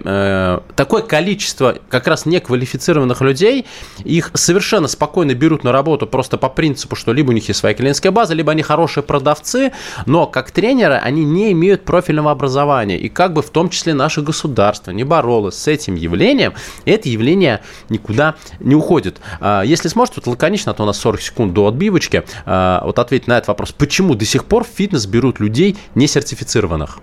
такое 0.74 1.02
количество 1.02 1.76
как 1.88 2.06
раз 2.06 2.26
неквалифицированных 2.26 3.20
людей, 3.20 3.66
их 4.04 4.30
совершенно 4.34 4.88
спокойно 4.88 5.34
берут 5.34 5.64
на 5.64 5.72
работу 5.72 6.06
просто 6.06 6.38
по 6.38 6.48
принципу, 6.48 6.96
что 6.96 7.12
либо 7.12 7.30
у 7.30 7.32
них 7.32 7.48
есть 7.48 7.60
своя 7.60 7.74
клиентская 7.74 8.12
база, 8.12 8.34
либо 8.34 8.52
они 8.52 8.62
хорошие 8.62 9.04
продавцы, 9.04 9.72
но 10.06 10.26
как 10.26 10.50
тренеры 10.50 10.94
они 10.94 11.24
не 11.24 11.52
имеют 11.52 11.84
профильного 11.84 12.30
образования. 12.30 12.98
И 12.98 13.08
как 13.08 13.32
бы 13.32 13.42
в 13.42 13.50
том 13.50 13.70
числе 13.70 13.94
наше 13.94 14.22
государство 14.22 14.90
не 14.90 15.04
боролось 15.04 15.56
с 15.56 15.68
этим 15.68 15.94
явлением, 15.94 16.54
это 16.84 17.08
явление 17.08 17.60
никуда 17.88 18.36
не 18.60 18.74
уходит. 18.74 19.18
А, 19.40 19.62
если 19.62 19.88
сможете, 19.88 20.20
вот 20.24 20.26
лаконично, 20.26 20.72
а 20.72 20.74
то 20.74 20.82
у 20.82 20.86
нас 20.86 20.98
40 20.98 21.20
секунд 21.20 21.52
до 21.54 21.68
отбивочки, 21.68 22.24
а, 22.46 22.82
вот 22.84 22.98
ответить 22.98 23.28
на 23.28 23.37
этот 23.38 23.48
вопрос. 23.48 23.72
Почему 23.72 24.14
до 24.14 24.24
сих 24.24 24.44
пор 24.44 24.64
в 24.64 24.68
фитнес 24.68 25.06
берут 25.06 25.40
людей 25.40 25.76
не 25.94 26.06
сертифицированных? 26.06 26.98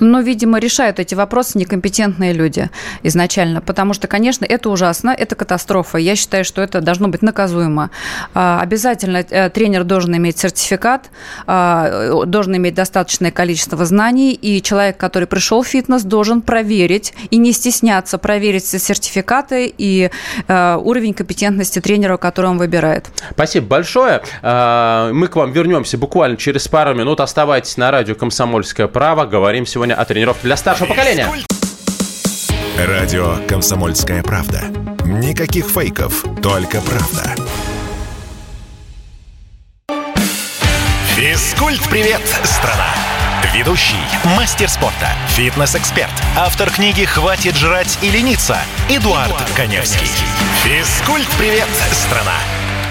Ну, 0.00 0.20
видимо, 0.22 0.58
решают 0.58 0.98
эти 0.98 1.14
вопросы 1.14 1.58
некомпетентные 1.58 2.32
люди 2.32 2.70
изначально, 3.02 3.60
потому 3.60 3.94
что, 3.94 4.08
конечно, 4.08 4.44
это 4.44 4.70
ужасно, 4.70 5.10
это 5.10 5.34
катастрофа. 5.34 5.98
Я 5.98 6.16
считаю, 6.16 6.44
что 6.44 6.62
это 6.62 6.80
должно 6.80 7.08
быть 7.08 7.22
наказуемо. 7.22 7.90
А, 8.34 8.60
обязательно 8.60 9.18
э, 9.18 9.50
тренер 9.50 9.84
должен 9.84 10.16
иметь 10.16 10.38
сертификат, 10.38 11.10
а, 11.46 12.24
должен 12.26 12.56
иметь 12.56 12.74
достаточное 12.74 13.30
количество 13.30 13.84
знаний, 13.84 14.32
и 14.32 14.62
человек, 14.62 14.96
который 14.96 15.26
пришел 15.26 15.62
в 15.62 15.66
фитнес, 15.66 16.02
должен 16.02 16.42
проверить 16.42 17.14
и 17.30 17.36
не 17.36 17.52
стесняться 17.52 18.18
проверить 18.18 18.66
сертификаты 18.66 19.72
и 19.76 20.10
э, 20.48 20.76
уровень 20.76 21.14
компетентности 21.14 21.80
тренера, 21.80 22.16
которого 22.16 22.52
он 22.52 22.58
выбирает. 22.58 23.06
Спасибо 23.30 23.66
большое. 23.66 24.22
А, 24.42 25.12
мы 25.12 25.28
к 25.28 25.36
вам 25.36 25.52
вернемся 25.52 25.98
буквально 25.98 26.36
через 26.36 26.68
пару 26.68 26.94
минут. 26.94 27.20
Оставайтесь 27.20 27.76
на 27.76 27.90
радио 27.90 28.14
«Комсомольское 28.14 28.88
право». 28.88 29.26
Говорим 29.26 29.51
сегодня 29.66 29.94
о 29.94 30.04
тренировке 30.04 30.42
для 30.44 30.56
старшего 30.56 30.88
поколения. 30.88 31.28
Радио 32.78 33.36
«Комсомольская 33.46 34.22
правда». 34.22 34.64
Никаких 35.04 35.68
фейков, 35.68 36.24
только 36.42 36.80
правда. 36.80 37.34
Физкульт-привет, 41.14 42.22
страна! 42.44 42.94
Ведущий, 43.54 44.00
мастер 44.36 44.68
спорта, 44.68 45.08
фитнес-эксперт, 45.28 46.10
автор 46.36 46.70
книги 46.70 47.04
«Хватит 47.04 47.54
жрать 47.54 47.98
и 48.00 48.08
лениться» 48.08 48.56
Эдуард, 48.88 49.28
Эдуард 49.28 49.50
Коневский. 49.54 50.08
Физкульт-привет, 50.64 51.68
страна! 51.92 52.38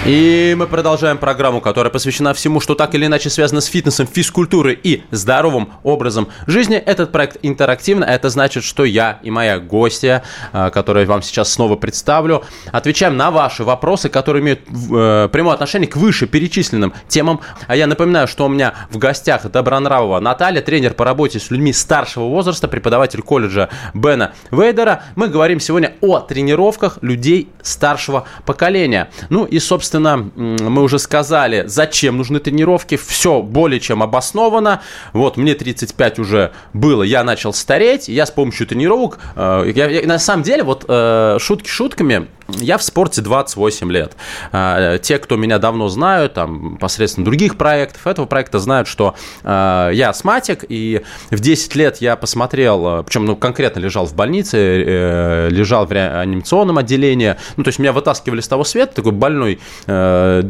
И 0.04 0.56
мы 0.58 0.66
продолжаем 0.66 1.16
программу, 1.16 1.60
которая 1.60 1.92
посвящена 1.92 2.34
всему, 2.34 2.58
что 2.58 2.74
так 2.74 2.92
или 2.96 3.06
иначе 3.06 3.30
связано 3.30 3.60
с 3.60 3.66
фитнесом, 3.66 4.08
физкультурой 4.08 4.76
и 4.82 5.04
здоровым 5.12 5.74
образом 5.84 6.26
жизни. 6.48 6.76
Этот 6.76 7.12
проект 7.12 7.36
интерактивный, 7.42 8.08
это 8.08 8.28
значит, 8.28 8.64
что 8.64 8.84
я 8.84 9.20
и 9.22 9.30
моя 9.30 9.60
гостья, 9.60 10.24
э, 10.52 10.70
которую 10.70 11.04
я 11.04 11.08
вам 11.08 11.22
сейчас 11.22 11.52
снова 11.52 11.76
представлю, 11.76 12.42
отвечаем 12.72 13.16
на 13.16 13.30
ваши 13.30 13.62
вопросы, 13.62 14.08
которые 14.08 14.42
имеют 14.42 14.62
э, 14.62 15.28
прямое 15.30 15.54
отношение 15.54 15.88
к 15.88 15.94
выше 15.94 16.26
перечисленным 16.26 16.94
темам. 17.06 17.38
А 17.68 17.76
я 17.76 17.86
напоминаю, 17.86 18.26
что 18.26 18.46
у 18.46 18.48
меня 18.48 18.74
в 18.90 18.98
гостях 18.98 19.48
Добронравова 19.52 20.18
Наталья, 20.18 20.62
тренер 20.62 20.94
по 20.94 21.04
работе 21.04 21.38
с 21.38 21.48
людьми 21.52 21.72
старшего 21.72 22.24
возраста, 22.24 22.66
преподаватель 22.66 23.22
колледжа 23.22 23.68
Бена 23.94 24.32
Вейдера. 24.50 25.04
Мы 25.14 25.28
говорим 25.28 25.60
сегодня 25.60 25.92
о 26.00 26.18
тренировках 26.18 26.98
людей 27.02 27.50
старшего 27.62 28.24
поколения. 28.44 29.08
Ну 29.28 29.44
и, 29.44 29.60
собственно, 29.60 29.91
Собственно, 29.92 30.30
мы 30.36 30.82
уже 30.82 30.98
сказали, 30.98 31.64
зачем 31.66 32.16
нужны 32.16 32.40
тренировки. 32.40 32.96
Все 32.96 33.42
более 33.42 33.78
чем 33.78 34.02
обосновано. 34.02 34.80
Вот 35.12 35.36
мне 35.36 35.54
35 35.54 36.18
уже 36.18 36.52
было, 36.72 37.02
я 37.02 37.22
начал 37.24 37.52
стареть. 37.52 38.08
Я 38.08 38.24
с 38.24 38.30
помощью 38.30 38.66
тренировок, 38.66 39.18
э, 39.36 39.70
я, 39.74 39.90
я, 39.90 40.06
на 40.06 40.18
самом 40.18 40.44
деле, 40.44 40.62
вот 40.62 40.86
э, 40.88 41.36
шутки 41.40 41.68
шутками, 41.68 42.26
я 42.58 42.78
в 42.78 42.82
спорте 42.82 43.22
28 43.22 43.90
лет. 43.92 44.16
А, 44.52 44.98
те, 44.98 45.18
кто 45.18 45.36
меня 45.36 45.58
давно 45.58 45.88
знают, 45.88 46.34
там, 46.34 46.76
посредством 46.76 47.24
других 47.24 47.56
проектов, 47.56 48.06
этого 48.06 48.26
проекта 48.26 48.58
знают, 48.58 48.88
что 48.88 49.14
а, 49.42 49.90
я 49.90 50.10
астматик, 50.10 50.64
и 50.68 51.02
в 51.30 51.40
10 51.40 51.74
лет 51.74 51.98
я 51.98 52.16
посмотрел, 52.16 52.86
а, 52.86 53.02
причем 53.02 53.24
ну, 53.24 53.36
конкретно 53.36 53.80
лежал 53.80 54.06
в 54.06 54.14
больнице, 54.14 54.58
э, 54.58 55.48
лежал 55.50 55.86
в 55.86 55.92
реанимационном 55.92 56.78
отделении, 56.78 57.36
ну, 57.56 57.64
то 57.64 57.68
есть 57.68 57.78
меня 57.78 57.92
вытаскивали 57.92 58.40
с 58.40 58.48
того 58.48 58.64
света, 58.64 58.94
такой 58.96 59.12
больной 59.12 59.60
э, 59.86 60.42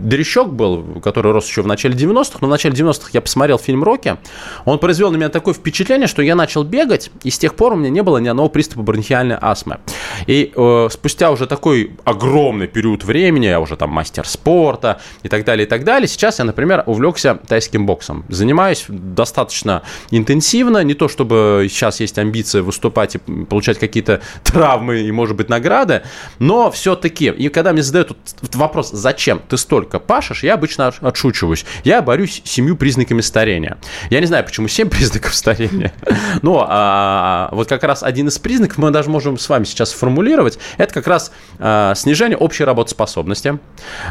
был, 0.47 1.00
который 1.02 1.32
рос 1.32 1.47
еще 1.47 1.62
в 1.62 1.66
начале 1.66 1.94
90-х, 1.94 2.38
но 2.40 2.49
в 2.49 2.50
начале 2.50 2.75
90-х 2.75 3.11
я 3.12 3.21
посмотрел 3.21 3.59
фильм 3.59 3.85
«Рокки», 3.85 4.16
он 4.64 4.78
произвел 4.78 5.11
на 5.11 5.16
меня 5.16 5.28
такое 5.28 5.54
впечатление, 5.54 6.06
что 6.06 6.23
я 6.23 6.35
начал 6.35 6.64
бегать, 6.64 7.11
и 7.23 7.30
с 7.30 7.38
тех 7.38 7.54
пор 7.54 7.73
у 7.73 7.76
меня 7.76 7.90
не 7.90 8.02
было 8.02 8.18
ни 8.18 8.28
одного 8.28 8.49
приступа 8.49 8.82
бронхиальной 8.82 9.37
астмы. 9.40 9.78
И 10.26 10.52
э, 10.54 10.88
спустя 10.90 11.30
уже 11.30 11.47
такой 11.47 11.91
огромный 12.04 12.66
период 12.66 13.04
времени, 13.04 13.46
я 13.46 13.61
уже 13.61 13.76
там 13.76 13.90
мастер 13.90 14.26
спорта 14.26 15.00
и 15.22 15.28
так 15.28 15.44
далее, 15.44 15.66
и 15.66 15.68
так 15.68 15.84
далее. 15.84 16.08
Сейчас 16.08 16.38
я, 16.38 16.44
например, 16.44 16.84
увлекся 16.87 17.34
тайским 17.34 17.87
боксом. 17.87 18.25
Занимаюсь 18.28 18.84
достаточно 18.88 19.82
интенсивно, 20.11 20.82
не 20.82 20.94
то 20.94 21.08
чтобы 21.08 21.66
сейчас 21.70 22.00
есть 22.00 22.18
амбиции 22.18 22.61
выступать 22.61 23.16
и 23.16 23.18
получать 23.18 23.78
какие-то 23.78 24.22
травмы 24.44 25.00
и, 25.00 25.12
может 25.12 25.37
быть, 25.37 25.49
награды, 25.49 26.02
но 26.38 26.70
все-таки, 26.70 27.26
и 27.26 27.49
когда 27.49 27.72
мне 27.72 27.82
задают 27.82 28.16
вопрос, 28.54 28.90
зачем 28.90 29.40
ты 29.49 29.56
столько 29.56 29.99
пашешь, 29.99 30.42
я 30.42 30.54
обычно 30.54 30.88
отшучиваюсь. 31.00 31.64
Я 31.84 32.02
борюсь 32.02 32.42
семью 32.44 32.76
признаками 32.76 33.20
старения. 33.20 33.78
Я 34.11 34.20
не 34.20 34.26
знаю, 34.26 34.44
почему 34.44 34.68
семь 34.68 34.88
признаков 34.90 35.34
старения, 35.34 35.92
но 36.42 36.66
а, 36.68 37.49
вот 37.52 37.68
как 37.68 37.82
раз 37.84 38.02
один 38.02 38.28
из 38.28 38.38
признаков 38.38 38.78
мы 38.78 38.90
даже 38.90 39.11
можем 39.11 39.38
с 39.38 39.49
вами 39.49 39.64
сейчас 39.64 39.90
сформулировать, 39.90 40.58
это 40.78 40.94
как 40.94 41.06
раз 41.06 41.32
а, 41.58 41.81
а, 41.81 41.81
снижение 41.94 42.36
общей 42.36 42.64
работоспособности, 42.64 43.58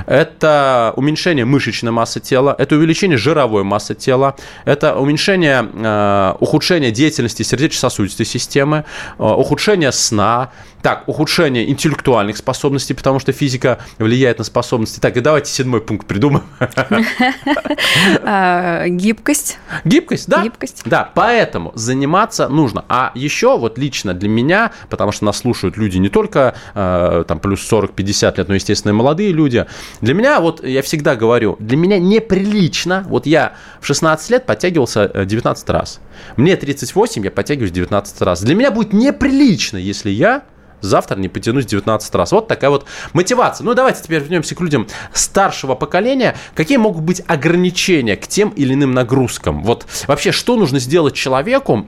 это 0.06 0.94
уменьшение 0.96 1.46
мышечной 1.46 1.92
массы 1.92 2.20
тела, 2.20 2.56
это 2.58 2.76
увеличение 2.76 3.18
жировой 3.18 3.64
массы 3.64 3.96
тела, 3.96 4.36
это 4.66 4.96
уменьшение, 4.96 5.68
а, 5.74 6.38
ухудшение 6.40 6.92
деятельности 6.92 7.44
сердечно-сосудистой 7.44 8.26
системы, 8.26 8.86
а, 9.18 9.36
ухудшение 9.36 9.92
сна, 9.92 10.52
так, 10.82 11.08
ухудшение 11.08 11.70
интеллектуальных 11.70 12.38
способностей, 12.38 12.94
потому 12.94 13.20
что 13.20 13.32
физика 13.32 13.80
влияет 14.00 14.40
на 14.40 14.44
способности. 14.44 15.00
Так, 15.00 15.16
и 15.16 15.22
давайте 15.22 15.52
седьмой 15.52 15.82
пункт 15.82 16.08
придумаем. 16.08 16.44
Гибкость. 18.98 19.60
Гибкость, 19.86 20.28
да. 20.28 20.44
Гибкость. 20.44 20.82
Да, 20.86 21.10
поэтому 21.14 21.72
заниматься 21.76 22.48
нужно. 22.48 22.84
А 22.90 23.12
еще 23.14 23.60
вот 23.60 23.78
лично 23.78 24.16
для 24.16 24.28
меня, 24.28 24.72
потому 24.90 25.12
что 25.12 25.26
нас 25.26 25.38
слушают 25.38 25.78
люди 25.78 25.98
не 25.98 26.10
только 26.10 26.56
там 26.74 27.40
плюс 27.52 27.70
40-50 27.70 28.38
лет, 28.38 28.48
но, 28.48 28.56
естественно, 28.56 28.94
молодые 28.94 29.34
люди. 29.34 29.66
Для 30.00 30.14
меня, 30.14 30.40
вот 30.40 30.64
я 30.66 30.82
всегда 30.82 31.18
говорю, 31.18 31.58
для 31.60 31.76
меня 31.76 32.00
неприлично, 32.00 33.06
вот 33.10 33.26
я 33.26 33.56
в 33.82 33.86
16 33.86 34.30
лет 34.30 34.46
подтягивался 34.46 35.26
19 35.26 35.70
э, 35.70 35.74
раз. 35.74 36.00
Мне 36.38 36.56
38, 36.56 37.26
я 37.26 37.32
подтягиваюсь 37.32 37.72
19 37.72 38.22
раз. 38.22 38.42
Для 38.42 38.56
меня 38.56 38.72
будет 38.72 38.94
неприлично, 38.94 39.76
если 39.78 40.12
я 40.12 40.44
завтра 40.80 41.18
не 41.18 41.28
потянусь 41.28 41.66
19 41.66 42.16
раз. 42.16 42.32
Вот 42.32 42.48
такая 42.48 42.70
вот 42.70 42.86
мотивация. 43.12 43.66
Ну, 43.66 43.74
давайте 43.74 44.02
теперь 44.02 44.22
вернемся 44.22 44.56
к 44.56 44.62
людям 44.62 44.88
старшего 45.14 45.76
поколения. 45.76 46.38
Какие 46.56 46.78
могут 46.78 47.04
быть 47.04 47.22
ограничения 47.28 48.16
к 48.16 48.28
тем 48.28 48.50
или 48.50 48.74
иным 48.74 48.94
нагрузкам? 48.94 49.62
Вот 49.64 49.86
вообще, 50.08 50.32
что 50.32 50.56
нужно 50.56 50.80
сделать 50.80 51.16
человеку, 51.16 51.86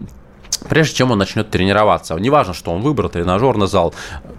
прежде 0.69 0.95
чем 0.97 1.11
он 1.11 1.17
начнет 1.17 1.49
тренироваться. 1.49 2.15
Неважно, 2.15 2.53
что 2.53 2.71
он 2.71 2.81
выбрал, 2.81 3.09
тренажерный 3.09 3.67
зал, 3.67 3.93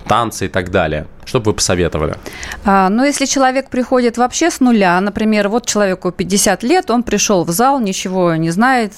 танцы 0.07 0.47
и 0.47 0.49
так 0.49 0.71
далее. 0.71 1.07
Что 1.25 1.41
бы 1.41 1.51
вы 1.51 1.55
посоветовали? 1.55 2.17
А, 2.65 2.89
ну, 2.89 3.05
если 3.05 3.27
человек 3.27 3.71
приходит 3.71 4.19
вообще 4.19 4.51
с 4.51 4.61
нуля, 4.61 5.01
например, 5.01 5.49
вот 5.49 5.67
человеку 5.67 6.11
50 6.11 6.63
лет, 6.63 6.91
он 6.91 7.03
пришел 7.03 7.45
в 7.45 7.51
зал, 7.51 7.81
ничего 7.81 8.35
не 8.37 8.51
знает, 8.51 8.93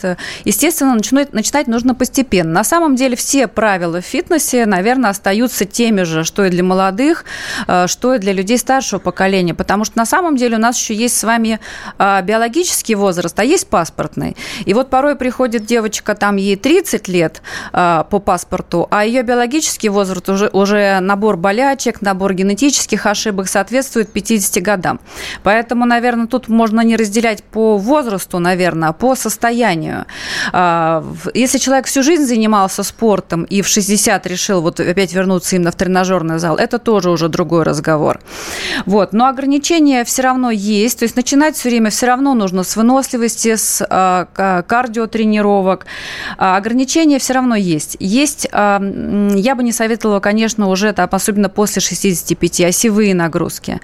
естественно, 0.44 0.94
начинать, 0.94 1.32
начинать 1.32 1.66
нужно 1.66 1.94
постепенно. 1.94 2.52
На 2.52 2.64
самом 2.64 2.96
деле 2.96 3.16
все 3.16 3.46
правила 3.46 4.00
в 4.00 4.04
фитнесе, 4.04 4.66
наверное, 4.66 5.10
остаются 5.10 5.64
теми 5.64 6.02
же, 6.02 6.24
что 6.24 6.44
и 6.44 6.50
для 6.50 6.62
молодых, 6.62 7.24
а, 7.66 7.86
что 7.86 8.14
и 8.14 8.18
для 8.18 8.32
людей 8.32 8.58
старшего 8.58 8.98
поколения, 8.98 9.54
потому 9.54 9.84
что 9.84 9.98
на 9.98 10.06
самом 10.06 10.36
деле 10.36 10.56
у 10.56 10.60
нас 10.60 10.78
еще 10.78 10.94
есть 10.94 11.16
с 11.16 11.24
вами 11.24 11.60
а, 11.98 12.22
биологический 12.22 12.94
возраст, 12.94 13.38
а 13.38 13.44
есть 13.44 13.68
паспортный. 13.68 14.36
И 14.64 14.74
вот 14.74 14.90
порой 14.90 15.16
приходит 15.16 15.64
девочка, 15.64 16.14
там 16.14 16.36
ей 16.36 16.56
30 16.56 17.08
лет 17.08 17.42
а, 17.72 18.04
по 18.04 18.18
паспорту, 18.18 18.88
а 18.90 19.04
ее 19.04 19.22
биологический 19.22 19.88
возраст 19.88 20.28
уже, 20.28 20.48
уже 20.52 21.00
набор 21.00 21.36
болячек, 21.36 22.02
набор 22.02 22.15
генетических 22.16 23.06
ошибок 23.06 23.48
соответствует 23.48 24.12
50 24.12 24.62
годам. 24.62 25.00
Поэтому, 25.42 25.84
наверное, 25.84 26.26
тут 26.26 26.48
можно 26.48 26.80
не 26.80 26.96
разделять 26.96 27.42
по 27.42 27.76
возрасту, 27.78 28.38
наверное, 28.38 28.90
а 28.90 28.92
по 28.92 29.14
состоянию. 29.14 30.06
А, 30.52 31.04
если 31.34 31.58
человек 31.58 31.86
всю 31.86 32.02
жизнь 32.02 32.24
занимался 32.24 32.82
спортом 32.82 33.44
и 33.44 33.62
в 33.62 33.68
60 33.68 34.26
решил 34.26 34.60
вот 34.60 34.80
опять 34.80 35.12
вернуться 35.12 35.56
именно 35.56 35.70
в 35.70 35.76
тренажерный 35.76 36.38
зал, 36.38 36.56
это 36.56 36.78
тоже 36.78 37.10
уже 37.10 37.28
другой 37.28 37.62
разговор. 37.62 38.20
Вот. 38.86 39.12
Но 39.12 39.26
ограничения 39.26 40.04
все 40.04 40.22
равно 40.22 40.50
есть. 40.50 40.98
То 40.98 41.04
есть 41.04 41.16
начинать 41.16 41.56
все 41.56 41.68
время 41.68 41.90
все 41.90 42.06
равно 42.06 42.34
нужно 42.34 42.62
с 42.62 42.76
выносливости, 42.76 43.56
с 43.56 43.86
а, 43.88 44.62
кардиотренировок. 44.66 45.86
Ограничения 46.36 47.18
все 47.18 47.34
равно 47.34 47.56
есть. 47.56 47.96
Есть, 48.00 48.48
я 48.52 49.54
бы 49.56 49.62
не 49.62 49.72
советовала, 49.72 50.20
конечно, 50.20 50.68
уже 50.68 50.92
там, 50.92 51.08
особенно 51.10 51.48
после 51.48 51.82
65, 52.10 52.60
осевые 52.62 53.14
нагрузки. 53.14 53.80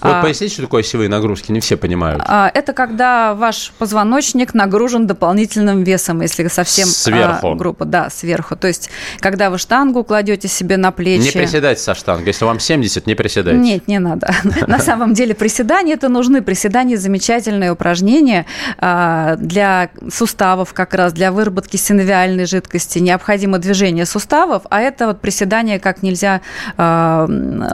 Вот 0.00 0.22
поясните, 0.22 0.54
что 0.54 0.62
такое 0.62 0.82
осевые 0.82 1.08
нагрузки? 1.08 1.52
Не 1.52 1.60
все 1.60 1.76
понимают. 1.76 2.22
Это 2.54 2.72
когда 2.72 3.34
ваш 3.34 3.72
позвоночник 3.78 4.54
нагружен 4.54 5.06
дополнительным 5.06 5.82
весом, 5.82 6.20
если 6.22 6.48
совсем 6.48 6.86
сверху. 6.86 7.54
группа. 7.54 7.84
Да, 7.84 8.10
сверху. 8.10 8.56
То 8.56 8.68
есть, 8.68 8.90
когда 9.20 9.50
вы 9.50 9.58
штангу 9.58 10.04
кладете 10.04 10.48
себе 10.48 10.76
на 10.76 10.92
плечи. 10.92 11.24
Не 11.24 11.30
приседайте 11.32 11.80
со 11.82 11.94
штангой. 11.94 12.28
Если 12.28 12.44
вам 12.44 12.60
70, 12.60 13.06
не 13.06 13.14
приседайте. 13.14 13.58
Нет, 13.58 13.88
не 13.88 13.98
надо. 13.98 14.34
На 14.66 14.78
самом 14.78 15.14
деле 15.14 15.34
приседания 15.34 15.94
это 15.94 16.08
нужны. 16.08 16.42
Приседания 16.42 16.96
замечательные 16.96 17.72
упражнения 17.72 18.46
для 18.78 19.90
суставов 20.10 20.72
как 20.72 20.94
раз, 20.94 21.12
для 21.12 21.32
выработки 21.32 21.76
синовиальной 21.76 22.46
жидкости. 22.46 22.98
Необходимо 22.98 23.58
движение 23.58 24.06
суставов, 24.06 24.62
а 24.70 24.80
это 24.80 25.06
вот 25.06 25.20
приседание 25.20 25.78
как 25.78 26.02
нельзя 26.02 26.40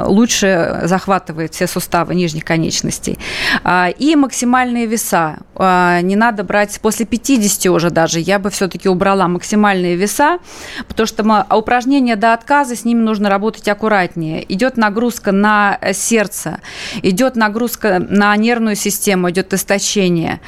лучше 0.06 0.80
захватывает 0.84 1.54
все 1.54 1.66
суставы 1.66 2.14
нижних 2.14 2.44
конечностей. 2.44 3.18
И 3.98 4.16
максимальные 4.16 4.86
веса. 4.86 5.38
Не 5.58 6.16
надо 6.16 6.44
брать 6.44 6.78
после 6.80 7.06
50 7.06 7.66
уже 7.66 7.90
даже. 7.90 8.20
Я 8.20 8.38
бы 8.38 8.50
все-таки 8.50 8.88
убрала 8.88 9.28
максимальные 9.28 9.96
веса, 9.96 10.38
потому 10.88 11.06
что 11.06 11.22
а 11.48 11.56
упражнения 11.56 12.16
до 12.16 12.32
отказа, 12.32 12.76
с 12.76 12.84
ними 12.84 13.00
нужно 13.00 13.28
работать 13.28 13.68
аккуратнее. 13.68 14.44
Идет 14.52 14.76
нагрузка 14.76 15.32
на 15.32 15.78
сердце, 15.92 16.60
идет 17.02 17.36
нагрузка 17.36 17.98
на 17.98 18.36
нервную 18.36 18.76
систему, 18.76 19.30
идет 19.30 19.54
истощение. 19.54 20.40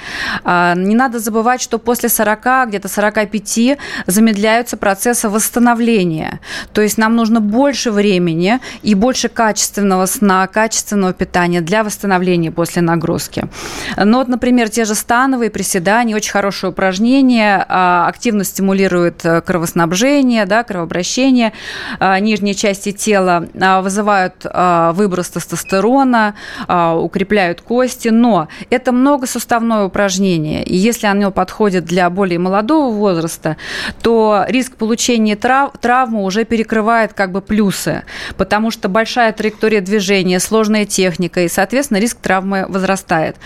А, 0.44 0.74
не 0.74 0.94
надо 0.94 1.18
забывать, 1.18 1.60
что 1.62 1.78
после 1.78 2.08
40, 2.08 2.68
где-то 2.68 2.88
45 2.88 3.78
замедляются 4.06 4.76
процессы 4.76 5.28
восстановления. 5.28 6.40
То 6.72 6.80
есть 6.80 6.98
нам 6.98 7.16
нужно 7.16 7.40
больше 7.40 7.90
времени 7.90 8.60
и 8.82 8.94
больше 8.94 9.28
качественного 9.34 10.06
сна, 10.06 10.46
качественного 10.46 11.12
питания 11.12 11.60
для 11.60 11.84
восстановления 11.84 12.50
после 12.50 12.82
нагрузки. 12.82 13.48
Ну 13.96 14.18
вот, 14.18 14.28
например, 14.28 14.68
те 14.70 14.84
же 14.84 14.94
становые 14.94 15.50
приседания, 15.50 16.16
очень 16.16 16.32
хорошее 16.32 16.72
упражнение, 16.72 17.64
а, 17.68 18.06
активно 18.08 18.44
стимулирует 18.44 19.24
э, 19.24 19.40
кровоснабжение, 19.40 20.46
да, 20.46 20.62
кровообращение 20.64 21.52
а, 21.98 22.18
нижней 22.20 22.54
части 22.54 22.92
тела, 22.92 23.48
а, 23.60 23.82
вызывают 23.82 24.34
выброс 24.44 25.30
тестостерона, 25.30 26.34
укрепляют 26.68 27.60
кости, 27.60 28.08
но 28.08 28.48
это 28.70 28.92
многосуставное 28.92 29.84
упражнение, 29.84 30.62
и 30.62 30.76
если 30.76 31.06
оно 31.06 31.30
подходит 31.30 31.84
для 31.84 32.08
более 32.10 32.38
молодого 32.38 32.94
возраста, 32.94 33.56
то 34.02 34.44
риск 34.48 34.76
получения 34.76 35.36
трав 35.36 35.72
травмы 35.80 36.22
уже 36.22 36.44
перекрывает 36.44 37.12
как 37.12 37.32
бы 37.32 37.40
плюсы, 37.40 38.04
потому 38.36 38.70
что 38.70 38.88
большая 38.88 39.23
траектория 39.32 39.80
движения, 39.80 40.40
сложная 40.40 40.84
техника, 40.84 41.40
и, 41.40 41.48
соответственно, 41.48 41.98
риск 41.98 42.18
травмы 42.20 42.66
возрастает. 42.68 43.36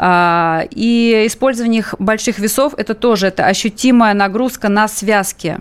И 0.00 1.24
использование 1.26 1.84
больших 1.98 2.38
весов– 2.38 2.74
это 2.76 2.94
тоже 2.94 3.28
это 3.28 3.46
ощутимая 3.46 4.14
нагрузка 4.14 4.68
на 4.68 4.88
связки. 4.88 5.58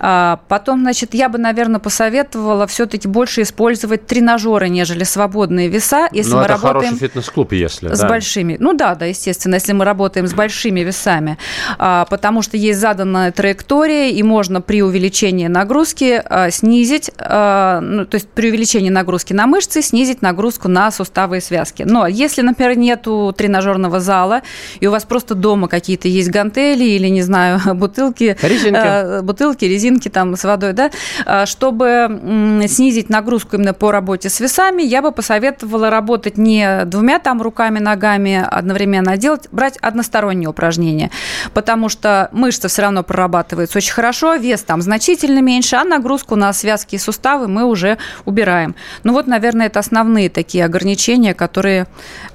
А, 0.00 0.40
потом, 0.48 0.80
значит, 0.80 1.14
я 1.14 1.28
бы, 1.28 1.38
наверное, 1.38 1.80
посоветовала 1.80 2.66
все-таки 2.66 3.08
больше 3.08 3.42
использовать 3.42 4.06
тренажеры, 4.06 4.68
нежели 4.68 5.04
свободные 5.04 5.68
веса, 5.68 6.08
если 6.12 6.30
Но 6.30 6.36
ну, 6.36 6.40
мы 6.42 6.44
это 6.44 6.54
работаем 6.54 6.84
хороший 6.84 6.98
фитнес-клуб, 6.98 7.52
если 7.52 7.94
с 7.94 8.00
да. 8.00 8.08
большими. 8.08 8.56
Ну 8.58 8.72
да, 8.74 8.94
да, 8.94 9.06
естественно, 9.06 9.54
если 9.54 9.72
мы 9.72 9.84
работаем 9.84 10.26
с 10.26 10.34
большими 10.34 10.80
весами, 10.80 11.38
а, 11.78 12.04
потому 12.06 12.42
что 12.42 12.56
есть 12.56 12.80
заданная 12.80 13.32
траектория, 13.32 14.10
и 14.10 14.22
можно 14.22 14.60
при 14.60 14.82
увеличении 14.82 15.46
нагрузки 15.46 16.22
а, 16.24 16.50
снизить, 16.50 17.10
ну, 17.16 18.04
то 18.06 18.14
есть 18.14 18.28
при 18.28 18.48
увеличении 18.50 18.90
нагрузки 18.90 19.32
на 19.32 19.46
мышцы 19.46 19.82
снизить 19.82 20.22
нагрузку 20.22 20.68
на 20.68 20.90
суставы 20.90 21.38
и 21.38 21.40
связки. 21.40 21.84
Но 21.84 22.06
если, 22.06 22.42
например, 22.42 22.76
нету 22.76 23.34
тренажерного 23.36 24.00
зала 24.00 24.42
и 24.80 24.86
у 24.86 24.90
вас 24.90 25.04
просто 25.04 25.34
дома 25.34 25.68
какие-то 25.68 26.08
есть 26.08 26.30
гантели 26.30 26.84
или 26.84 27.08
не 27.08 27.22
знаю 27.22 27.60
бутылки, 27.74 28.36
резинки, 28.42 29.22
бутылки 29.22 29.64
резинки 29.64 29.85
там 29.94 30.36
с 30.36 30.44
водой, 30.44 30.72
да, 30.72 30.90
а, 31.24 31.46
чтобы 31.46 32.62
снизить 32.68 33.08
нагрузку 33.08 33.56
именно 33.56 33.72
по 33.72 33.90
работе 33.90 34.28
с 34.28 34.40
весами, 34.40 34.82
я 34.82 35.02
бы 35.02 35.12
посоветовала 35.12 35.90
работать 35.90 36.38
не 36.38 36.84
двумя 36.84 37.18
там 37.18 37.42
руками, 37.42 37.78
ногами 37.78 38.44
одновременно, 38.48 39.12
а 39.12 39.16
делать, 39.16 39.48
брать 39.52 39.76
односторонние 39.78 40.48
упражнения, 40.48 41.10
потому 41.54 41.88
что 41.88 42.28
мышца 42.32 42.68
все 42.68 42.82
равно 42.82 43.02
прорабатывается 43.02 43.78
очень 43.78 43.92
хорошо, 43.92 44.34
вес 44.34 44.62
там 44.62 44.82
значительно 44.82 45.40
меньше, 45.40 45.76
а 45.76 45.84
нагрузку 45.84 46.36
на 46.36 46.52
связки 46.52 46.96
и 46.96 46.98
суставы 46.98 47.48
мы 47.48 47.64
уже 47.64 47.98
убираем. 48.24 48.74
Ну 49.04 49.12
вот, 49.12 49.26
наверное, 49.26 49.66
это 49.66 49.78
основные 49.78 50.28
такие 50.30 50.64
ограничения, 50.64 51.34
которые 51.34 51.86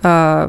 э, 0.03 0.47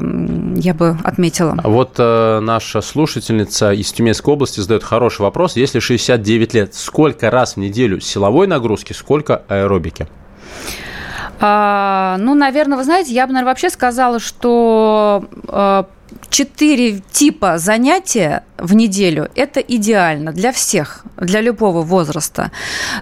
я 0.55 0.73
бы 0.73 0.97
отметила. 1.03 1.57
Вот 1.63 1.95
э, 1.97 2.39
наша 2.39 2.81
слушательница 2.81 3.71
из 3.73 3.91
Тюменской 3.91 4.33
области 4.33 4.59
задает 4.59 4.83
хороший 4.83 5.21
вопрос. 5.21 5.55
Если 5.55 5.79
69 5.79 6.53
лет, 6.53 6.73
сколько 6.83 7.31
раз 7.31 7.55
в 7.55 7.57
неделю 7.57 7.99
силовой 7.99 8.47
нагрузки, 8.47 8.93
сколько 8.93 9.43
аэробики? 9.47 10.07
А, 11.39 12.17
ну, 12.19 12.35
наверное, 12.35 12.77
вы 12.77 12.83
знаете, 12.83 13.13
я 13.13 13.25
бы, 13.25 13.33
наверное, 13.33 13.51
вообще 13.51 13.69
сказала, 13.69 14.19
что 14.19 15.25
а, 15.47 15.87
четыре 16.29 16.99
типа 17.11 17.57
занятия 17.57 18.43
в 18.57 18.73
неделю– 18.73 19.29
это 19.35 19.59
идеально 19.59 20.31
для 20.31 20.51
всех, 20.51 21.03
для 21.17 21.41
любого 21.41 21.81
возраста. 21.81 22.51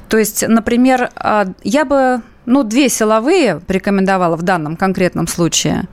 То 0.10 0.18
есть, 0.18 0.48
например, 0.48 1.10
а, 1.16 1.48
я 1.64 1.86
бы 1.86 2.22
ну, 2.46 2.64
две 2.64 2.90
силовые 2.90 3.62
рекомендовала 3.68 4.36
в 4.36 4.42
данном 4.42 4.76
конкретном 4.76 5.28
случае. 5.28 5.84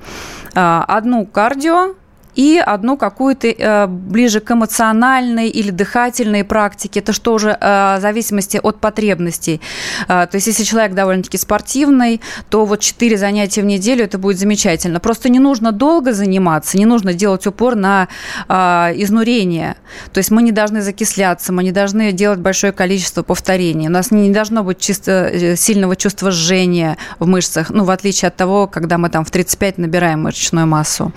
А, 0.55 0.85
одну 0.89 1.27
кардио, 1.27 1.95
и 2.39 2.57
одну 2.57 2.97
какую-то 2.97 3.49
э, 3.49 3.87
ближе 3.89 4.39
к 4.39 4.53
эмоциональной 4.53 5.49
или 5.49 5.73
дыхательной 5.73 6.45
практике. 6.45 7.01
Это 7.01 7.13
что 7.13 7.35
уже 7.35 7.51
э, 7.51 7.97
в 7.99 8.01
зависимости 8.01 8.61
от 8.63 8.79
потребностей. 8.79 9.61
Э, 10.07 10.29
то 10.31 10.37
есть, 10.37 10.47
если 10.47 10.63
человек 10.63 10.95
довольно-таки 10.95 11.37
спортивный, 11.37 12.21
то 12.49 12.65
вот 12.65 12.79
4 12.79 13.19
занятия 13.19 13.63
в 13.63 13.65
неделю 13.65 14.05
это 14.05 14.19
будет 14.19 14.39
замечательно. 14.39 15.01
Просто 15.01 15.29
не 15.29 15.41
нужно 15.41 15.73
долго 15.73 16.13
заниматься, 16.13 16.79
не 16.79 16.87
нужно 16.87 17.13
делать 17.13 17.45
упор 17.49 17.75
на 17.75 18.07
изнурение. 18.49 19.75
То 20.13 20.19
есть, 20.19 20.31
мы 20.31 20.43
не 20.43 20.53
должны 20.53 20.81
закисляться, 20.81 21.53
мы 21.53 21.65
не 21.65 21.73
должны 21.73 22.13
делать 22.13 22.39
большое 22.39 22.73
количество 22.73 23.25
повторений. 23.25 23.89
У 23.89 23.91
нас 23.91 24.13
не 24.13 24.31
должно 24.31 24.63
быть 24.63 24.79
чисто 24.79 25.57
сильного 25.57 25.97
чувства 25.97 26.31
жжения 26.31 26.99
в 27.19 27.27
мышцах, 27.27 27.71
ну, 27.71 27.83
в 27.83 27.91
отличие 27.91 28.29
от 28.29 28.37
того, 28.37 28.69
когда 28.69 28.97
мы 28.97 29.11
там 29.11 29.25
в 29.25 29.31
35 29.33 29.79
набираем 29.79 30.23
мышечную 30.23 30.69
массу 30.69 31.13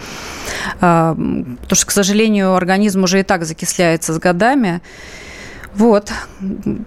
потому 1.15 1.75
что, 1.75 1.85
к 1.85 1.91
сожалению, 1.91 2.55
организм 2.55 3.03
уже 3.03 3.19
и 3.19 3.23
так 3.23 3.45
закисляется 3.45 4.13
с 4.13 4.19
годами. 4.19 4.81
Вот, 5.75 6.11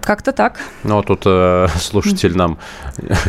как-то 0.03 0.33
так. 0.33 0.61
Ну, 0.83 1.03
тут 1.03 1.23
э, 1.25 1.69
слушатель 1.77 2.37
нам 2.37 2.59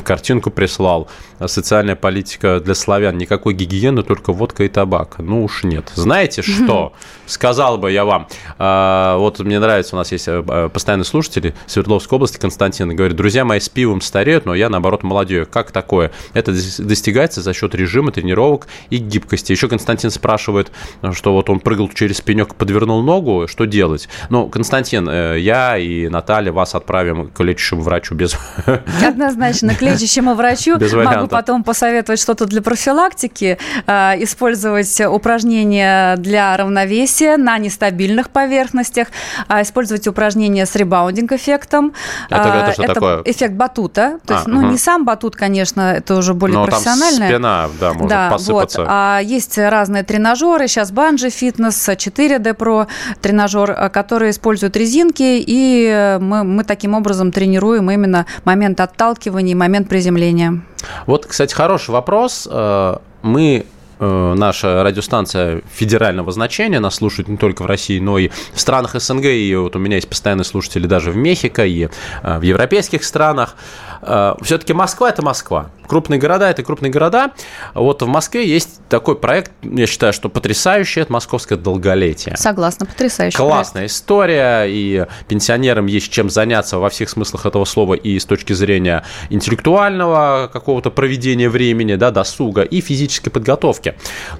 картинку 0.03 0.51
прислал. 0.51 1.09
Социальная 1.45 1.95
политика 1.95 2.59
для 2.59 2.75
славян. 2.75 3.17
Никакой 3.17 3.53
гигиены, 3.53 4.03
только 4.03 4.33
водка 4.33 4.63
и 4.63 4.67
табак. 4.67 5.15
Ну 5.19 5.43
уж 5.43 5.63
нет. 5.63 5.91
Знаете 5.95 6.41
что? 6.41 6.93
Сказал 7.25 7.77
бы 7.77 7.91
я 7.91 8.03
вам. 8.03 8.27
Э, 8.59 9.15
вот 9.17 9.39
мне 9.39 9.59
нравится, 9.59 9.95
у 9.95 9.99
нас 9.99 10.11
есть 10.11 10.27
э, 10.27 10.69
постоянные 10.71 11.05
слушатели 11.05 11.55
Свердловской 11.67 12.17
области, 12.17 12.37
Константин, 12.37 12.93
говорит, 12.95 13.15
друзья 13.15 13.45
мои 13.45 13.59
с 13.59 13.69
пивом 13.69 14.01
стареют, 14.01 14.45
но 14.45 14.55
я, 14.55 14.69
наоборот, 14.69 15.03
молодею. 15.03 15.47
Как 15.49 15.71
такое? 15.71 16.11
Это 16.33 16.51
достигается 16.51 17.41
за 17.41 17.53
счет 17.53 17.73
режима, 17.75 18.11
тренировок 18.11 18.67
и 18.89 18.97
гибкости. 18.97 19.53
Еще 19.53 19.69
Константин 19.69 20.11
спрашивает, 20.11 20.71
что 21.13 21.33
вот 21.33 21.49
он 21.49 21.61
прыгал 21.61 21.89
через 21.89 22.19
пенек, 22.19 22.55
подвернул 22.55 23.01
ногу, 23.01 23.47
что 23.47 23.65
делать? 23.65 24.09
Ну, 24.29 24.49
Константин, 24.49 25.07
э, 25.07 25.44
я 25.45 25.77
и 25.77 26.07
Наталья 26.07 26.51
вас 26.51 26.73
отправим 26.73 27.27
к 27.27 27.39
лечащему 27.41 27.81
врачу 27.81 28.15
без... 28.15 28.35
Однозначно, 29.07 29.75
к 29.75 29.81
лечащему 29.81 30.33
врачу. 30.33 30.77
Без 30.77 30.91
Могу 30.91 31.05
вариантов. 31.05 31.29
потом 31.29 31.63
посоветовать 31.63 32.19
что-то 32.19 32.45
для 32.45 32.63
профилактики, 32.63 33.59
э, 33.85 33.91
использовать 34.23 34.99
упражнения 35.01 36.17
для 36.17 36.57
равновесия 36.57 37.37
на 37.37 37.59
нестабильных 37.59 38.31
поверхностях, 38.31 39.09
э, 39.47 39.61
использовать 39.61 40.07
упражнения 40.07 40.65
с 40.65 40.75
ребаундинг-эффектом. 40.75 41.93
Это, 42.29 42.49
это 42.49 42.73
что 42.73 42.83
это 42.83 42.93
такое? 42.95 43.21
Эффект 43.25 43.53
батута. 43.53 44.19
То 44.25 44.33
а, 44.33 44.37
есть, 44.37 44.47
ну, 44.47 44.61
угу. 44.61 44.71
не 44.71 44.77
сам 44.79 45.05
батут, 45.05 45.35
конечно, 45.35 45.93
это 45.93 46.15
уже 46.15 46.33
более 46.33 46.57
Но 46.57 46.65
профессиональное. 46.65 47.29
Там 47.29 47.29
спина, 47.29 47.69
да, 47.79 47.93
может 47.93 48.09
да, 48.09 48.29
посыпаться. 48.31 48.79
Вот. 48.79 48.87
А 48.89 49.19
есть 49.19 49.59
разные 49.59 50.01
тренажеры. 50.01 50.67
Сейчас 50.67 50.91
банджи 50.91 51.29
фитнес, 51.29 51.87
4D 51.87 52.55
Pro 52.55 52.87
тренажер, 53.21 53.91
которые 53.91 54.31
используют 54.31 54.75
резинки, 54.75 55.34
и 55.45 56.17
мы, 56.19 56.43
мы 56.43 56.63
таким 56.63 56.93
образом 56.93 57.31
тренируем 57.31 57.89
именно 57.91 58.25
момент 58.43 58.79
отталкивания 58.79 59.51
и 59.51 59.55
момент 59.55 59.89
приземления. 59.89 60.61
Вот, 61.05 61.25
кстати, 61.25 61.53
хороший 61.53 61.91
вопрос. 61.91 62.47
Э, 62.51 62.97
мы 63.21 63.45
Э, 63.55 63.74
наша 63.99 64.83
радиостанция 64.83 65.61
федерального 65.71 66.31
значения, 66.31 66.79
нас 66.79 66.95
слушают 66.95 67.27
не 67.27 67.37
только 67.37 67.63
в 67.63 67.65
России, 67.65 67.99
но 67.99 68.17
и 68.17 68.29
в 68.53 68.59
странах 68.59 68.95
СНГ, 68.99 69.25
и 69.25 69.55
вот 69.55 69.75
у 69.75 69.79
меня 69.79 69.95
есть 69.95 70.09
постоянные 70.09 70.45
слушатели 70.45 70.87
даже 70.87 71.11
в 71.11 71.17
Мехико 71.17 71.65
и 71.65 71.87
э, 72.23 72.39
в 72.39 72.41
европейских 72.41 73.03
странах. 73.03 73.55
Э, 74.01 74.33
Все-таки 74.41 74.73
Москва– 74.73 75.09
это 75.11 75.21
Москва. 75.21 75.69
Крупные 75.87 76.19
города– 76.19 76.49
это 76.49 76.63
крупные 76.63 76.91
города. 76.91 77.31
Вот 77.75 78.01
в 78.01 78.07
Москве 78.07 78.47
есть 78.47 78.79
такой 78.89 79.15
проект, 79.15 79.51
я 79.61 79.85
считаю, 79.85 80.13
что 80.13 80.29
потрясающий– 80.29 80.99
это 81.01 81.13
московское 81.13 81.57
долголетие. 81.57 82.35
Согласна, 82.37 82.87
потрясающий 82.87 83.37
Классная 83.37 83.81
проект. 83.81 83.91
история, 83.93 84.65
и 84.65 85.05
пенсионерам 85.27 85.85
есть 85.85 86.11
чем 86.11 86.31
заняться 86.31 86.79
во 86.79 86.89
всех 86.89 87.09
смыслах 87.09 87.45
этого 87.45 87.65
слова 87.65 87.93
и 87.93 88.17
с 88.17 88.25
точки 88.25 88.53
зрения 88.53 89.03
интеллектуального 89.29 90.49
какого-то 90.51 90.89
проведения 90.89 91.49
времени, 91.49 91.95
да, 91.95 92.09
досуга 92.09 92.63
и 92.63 92.81
физической 92.81 93.29
подготовки. 93.29 93.84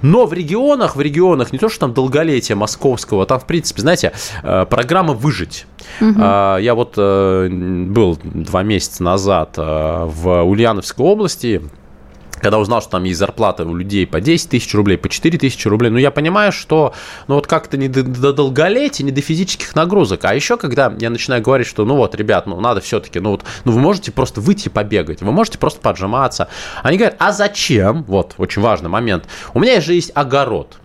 Но 0.02 0.26
в 0.26 0.32
регионах, 0.32 0.96
в 0.96 1.00
регионах 1.00 1.52
не 1.52 1.58
то, 1.58 1.68
что 1.68 1.80
там 1.80 1.94
долголетие 1.94 2.56
московского, 2.56 3.26
там, 3.26 3.38
в 3.38 3.46
принципе, 3.46 3.82
знаете, 3.82 4.12
э, 4.42 4.66
программа 4.68 5.14
«Выжить». 5.14 5.66
Угу. 6.00 6.18
Я 6.18 6.72
вот 6.74 6.94
э, 6.96 7.48
был 7.48 8.18
два 8.22 8.62
месяца 8.62 9.02
назад 9.02 9.56
в 9.56 10.42
Ульяновской 10.42 11.06
области, 11.06 11.62
когда 12.40 12.58
узнал, 12.58 12.80
что 12.80 12.92
там 12.92 13.04
есть 13.04 13.18
зарплата 13.18 13.64
у 13.64 13.74
людей 13.74 14.06
по 14.06 14.20
10 14.20 14.50
тысяч 14.50 14.74
рублей, 14.74 14.96
по 14.96 15.08
4 15.08 15.38
тысячи 15.38 15.68
рублей, 15.68 15.90
ну, 15.90 15.98
я 15.98 16.10
понимаю, 16.10 16.52
что, 16.52 16.94
ну, 17.28 17.36
вот 17.36 17.46
как-то 17.46 17.76
не 17.76 17.88
до, 17.88 18.02
до 18.02 18.32
долголетия, 18.32 19.04
не 19.04 19.12
до 19.12 19.20
физических 19.20 19.74
нагрузок. 19.74 20.24
А 20.24 20.34
еще, 20.34 20.56
когда 20.56 20.94
я 20.98 21.10
начинаю 21.10 21.42
говорить, 21.42 21.66
что, 21.66 21.84
ну, 21.84 21.96
вот, 21.96 22.14
ребят, 22.14 22.46
ну, 22.46 22.60
надо 22.60 22.80
все-таки, 22.80 23.20
ну, 23.20 23.30
вот, 23.30 23.44
ну, 23.64 23.72
вы 23.72 23.80
можете 23.80 24.12
просто 24.12 24.40
выйти 24.40 24.68
побегать, 24.68 25.22
вы 25.22 25.32
можете 25.32 25.58
просто 25.58 25.80
поджиматься. 25.80 26.48
Они 26.82 26.98
говорят, 26.98 27.16
а 27.18 27.32
зачем? 27.32 28.04
Вот, 28.04 28.34
очень 28.38 28.62
важный 28.62 28.88
момент. 28.88 29.24
У 29.54 29.60
меня 29.60 29.80
же 29.80 29.94
есть 29.94 30.12
огород. 30.14 30.78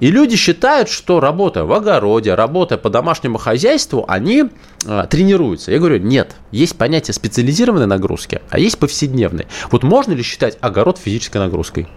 И 0.00 0.10
люди 0.10 0.36
считают, 0.36 0.88
что 0.88 1.20
работая 1.20 1.64
в 1.64 1.72
огороде, 1.72 2.34
работая 2.34 2.78
по 2.78 2.90
домашнему 2.90 3.38
хозяйству, 3.38 4.04
они 4.08 4.44
э, 4.84 5.06
тренируются. 5.08 5.72
Я 5.72 5.78
говорю, 5.78 5.98
нет, 5.98 6.34
есть 6.50 6.76
понятие 6.76 7.14
специализированной 7.14 7.86
нагрузки, 7.86 8.40
а 8.50 8.58
есть 8.58 8.78
повседневной. 8.78 9.46
Вот 9.70 9.82
можно 9.82 10.12
ли 10.12 10.22
считать 10.22 10.58
огород 10.60 10.98
физической 10.98 11.38
нагрузкой? 11.38 11.88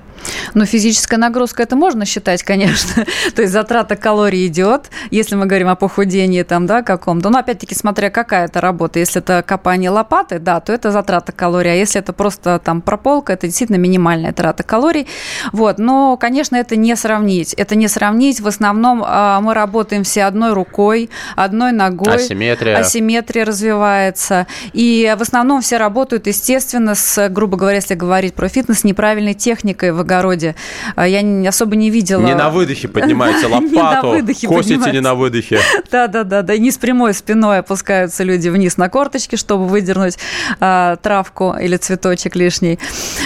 Ну, 0.53 0.65
физическая 0.65 1.19
нагрузка 1.19 1.63
это 1.63 1.75
можно 1.75 2.05
считать, 2.05 2.43
конечно. 2.43 3.05
То 3.35 3.41
есть 3.41 3.53
затрата 3.53 3.95
калорий 3.95 4.47
идет, 4.47 4.89
если 5.11 5.35
мы 5.35 5.45
говорим 5.45 5.69
о 5.69 5.75
похудении 5.75 6.43
там, 6.43 6.65
да, 6.65 6.81
каком-то. 6.81 7.29
Но 7.29 7.39
опять-таки, 7.39 7.75
смотря 7.75 8.09
какая 8.09 8.45
это 8.45 8.61
работа. 8.61 8.99
Если 8.99 9.21
это 9.21 9.43
копание 9.45 9.89
лопаты, 9.89 10.39
да, 10.39 10.59
то 10.59 10.73
это 10.73 10.91
затрата 10.91 11.31
калорий. 11.31 11.71
А 11.71 11.75
если 11.75 11.99
это 11.99 12.13
просто 12.13 12.59
там 12.59 12.81
прополка, 12.81 13.33
это 13.33 13.47
действительно 13.47 13.77
минимальная 13.77 14.33
трата 14.33 14.63
калорий. 14.63 15.07
Вот. 15.51 15.77
Но, 15.77 16.17
конечно, 16.17 16.55
это 16.55 16.75
не 16.75 16.95
сравнить. 16.95 17.53
Это 17.53 17.75
не 17.75 17.87
сравнить. 17.87 18.39
В 18.39 18.47
основном 18.47 19.03
а, 19.05 19.41
мы 19.41 19.53
работаем 19.53 20.03
все 20.03 20.23
одной 20.23 20.53
рукой, 20.53 21.09
одной 21.35 21.71
ногой. 21.71 22.15
Асимметрия. 22.15 22.77
Асимметрия 22.77 23.45
развивается. 23.45 24.47
И 24.73 25.13
в 25.17 25.21
основном 25.21 25.61
все 25.61 25.77
работают, 25.77 26.27
естественно, 26.27 26.95
с, 26.95 27.29
грубо 27.29 27.57
говоря, 27.57 27.77
если 27.77 27.95
говорить 27.95 28.33
про 28.33 28.47
фитнес, 28.47 28.83
неправильной 28.83 29.33
техникой 29.33 29.91
в 29.91 30.03
огороде. 30.15 30.55
А, 30.95 31.07
я 31.07 31.49
особо 31.49 31.75
не 31.75 31.89
видела... 31.89 32.21
Не 32.21 32.35
на 32.35 32.49
выдохе 32.49 32.87
поднимаете 32.87 33.47
лопату, 33.47 34.17
косите 34.47 34.91
не 34.91 35.01
на 35.01 35.15
выдохе. 35.15 35.59
Да-да-да, 35.91 36.41
да, 36.41 36.57
не 36.57 36.71
с 36.71 36.77
прямой 36.77 37.13
спиной 37.13 37.59
опускаются 37.59 38.23
люди 38.23 38.49
вниз 38.49 38.77
на 38.77 38.89
корточки, 38.89 39.35
чтобы 39.35 39.67
выдернуть 39.67 40.17
а, 40.59 40.95
травку 40.97 41.55
или 41.59 41.77
цветочек 41.77 42.35
лишний. 42.35 42.79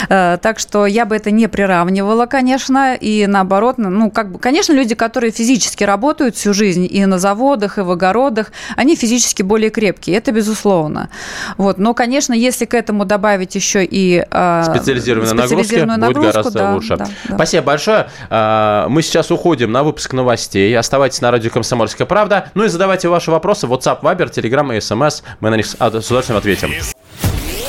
А, 0.10 0.38
так 0.38 0.60
что 0.60 0.86
я 0.86 1.06
бы 1.06 1.16
это 1.16 1.32
не 1.32 1.48
приравнивала, 1.48 2.26
конечно, 2.26 2.96
и 2.96 3.28
наоборот, 3.28 3.78
ну, 3.78 4.12
как 4.12 4.32
бы, 4.32 4.40
конечно, 4.40 4.74
люди, 4.74 4.96
которые 4.96 5.32
физически 5.32 5.84
работают 5.84 6.36
всю 6.36 6.54
жизнь 6.54 6.88
и 6.90 7.06
на 7.06 7.20
заводах, 7.20 7.78
и 7.78 7.82
в 7.82 7.92
огородах, 7.92 8.52
они 8.76 8.96
физически 8.96 9.44
более 9.44 9.70
крепкие, 9.70 10.18
это 10.18 10.32
безусловно. 10.32 11.10
Вот, 11.58 11.78
но, 11.78 11.94
конечно, 11.94 12.34
если 12.34 12.66
к 12.66 12.74
этому 12.74 13.06
добавить 13.06 13.56
еще 13.56 13.86
и 13.86 14.24
специализированную, 14.30 15.38
специализированную 15.38 16.00
нагрузку, 16.00 16.22
будет 16.22 16.34
гораздо 16.34 16.60
да, 16.60 16.79
лучше. 16.80 16.98
Да, 16.98 17.06
да. 17.28 17.36
Спасибо 17.36 17.64
большое. 17.64 18.10
А, 18.30 18.88
мы 18.90 19.02
сейчас 19.02 19.32
уходим 19.32 19.72
на 19.72 19.84
выпуск 19.84 20.14
новостей. 20.14 20.76
Оставайтесь 20.78 21.22
на 21.22 21.32
радио 21.32 21.50
«Комсомольская 21.52 22.08
правда». 22.08 22.52
Ну 22.56 22.64
и 22.64 22.68
задавайте 22.68 23.10
ваши 23.10 23.32
вопросы 23.32 23.68
в 23.68 23.74
WhatsApp, 23.74 24.02
Viber, 24.02 24.32
Telegram 24.32 24.76
и 24.76 24.80
SMS. 24.80 25.24
Мы 25.40 25.50
на 25.50 25.56
них 25.56 25.66
с 25.66 25.76
удовольствием 25.76 26.38
ответим. 26.38 26.74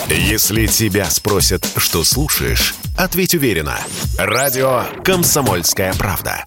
Если 0.08 0.66
тебя 0.66 1.04
спросят, 1.04 1.68
что 1.76 2.02
слушаешь, 2.02 2.74
ответь 2.96 3.34
уверенно. 3.34 3.76
Радио 4.18 4.82
«Комсомольская 5.04 5.92
правда». 5.94 6.44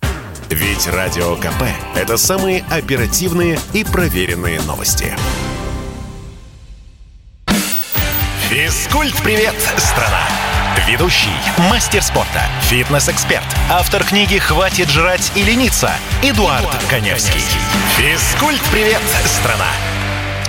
Ведь 0.50 0.88
Радио 0.88 1.36
КП– 1.38 1.64
это 1.96 2.18
самые 2.18 2.64
оперативные 2.70 3.58
и 3.74 3.84
проверенные 3.84 4.62
новости. 4.62 5.16
Физкульт-привет, 8.50 9.56
страна! 9.78 10.43
Ведущий, 10.88 11.30
мастер 11.70 12.02
спорта, 12.02 12.42
фитнес-эксперт, 12.64 13.46
автор 13.70 14.04
книги 14.04 14.40
«Хватит 14.40 14.90
жрать 14.90 15.32
и 15.36 15.44
лениться» 15.44 15.92
Эдуард, 16.24 16.62
Эдуард 16.62 16.84
Коневский. 16.90 17.42
Физкульт-привет, 17.96 19.00
страна! 19.26 19.68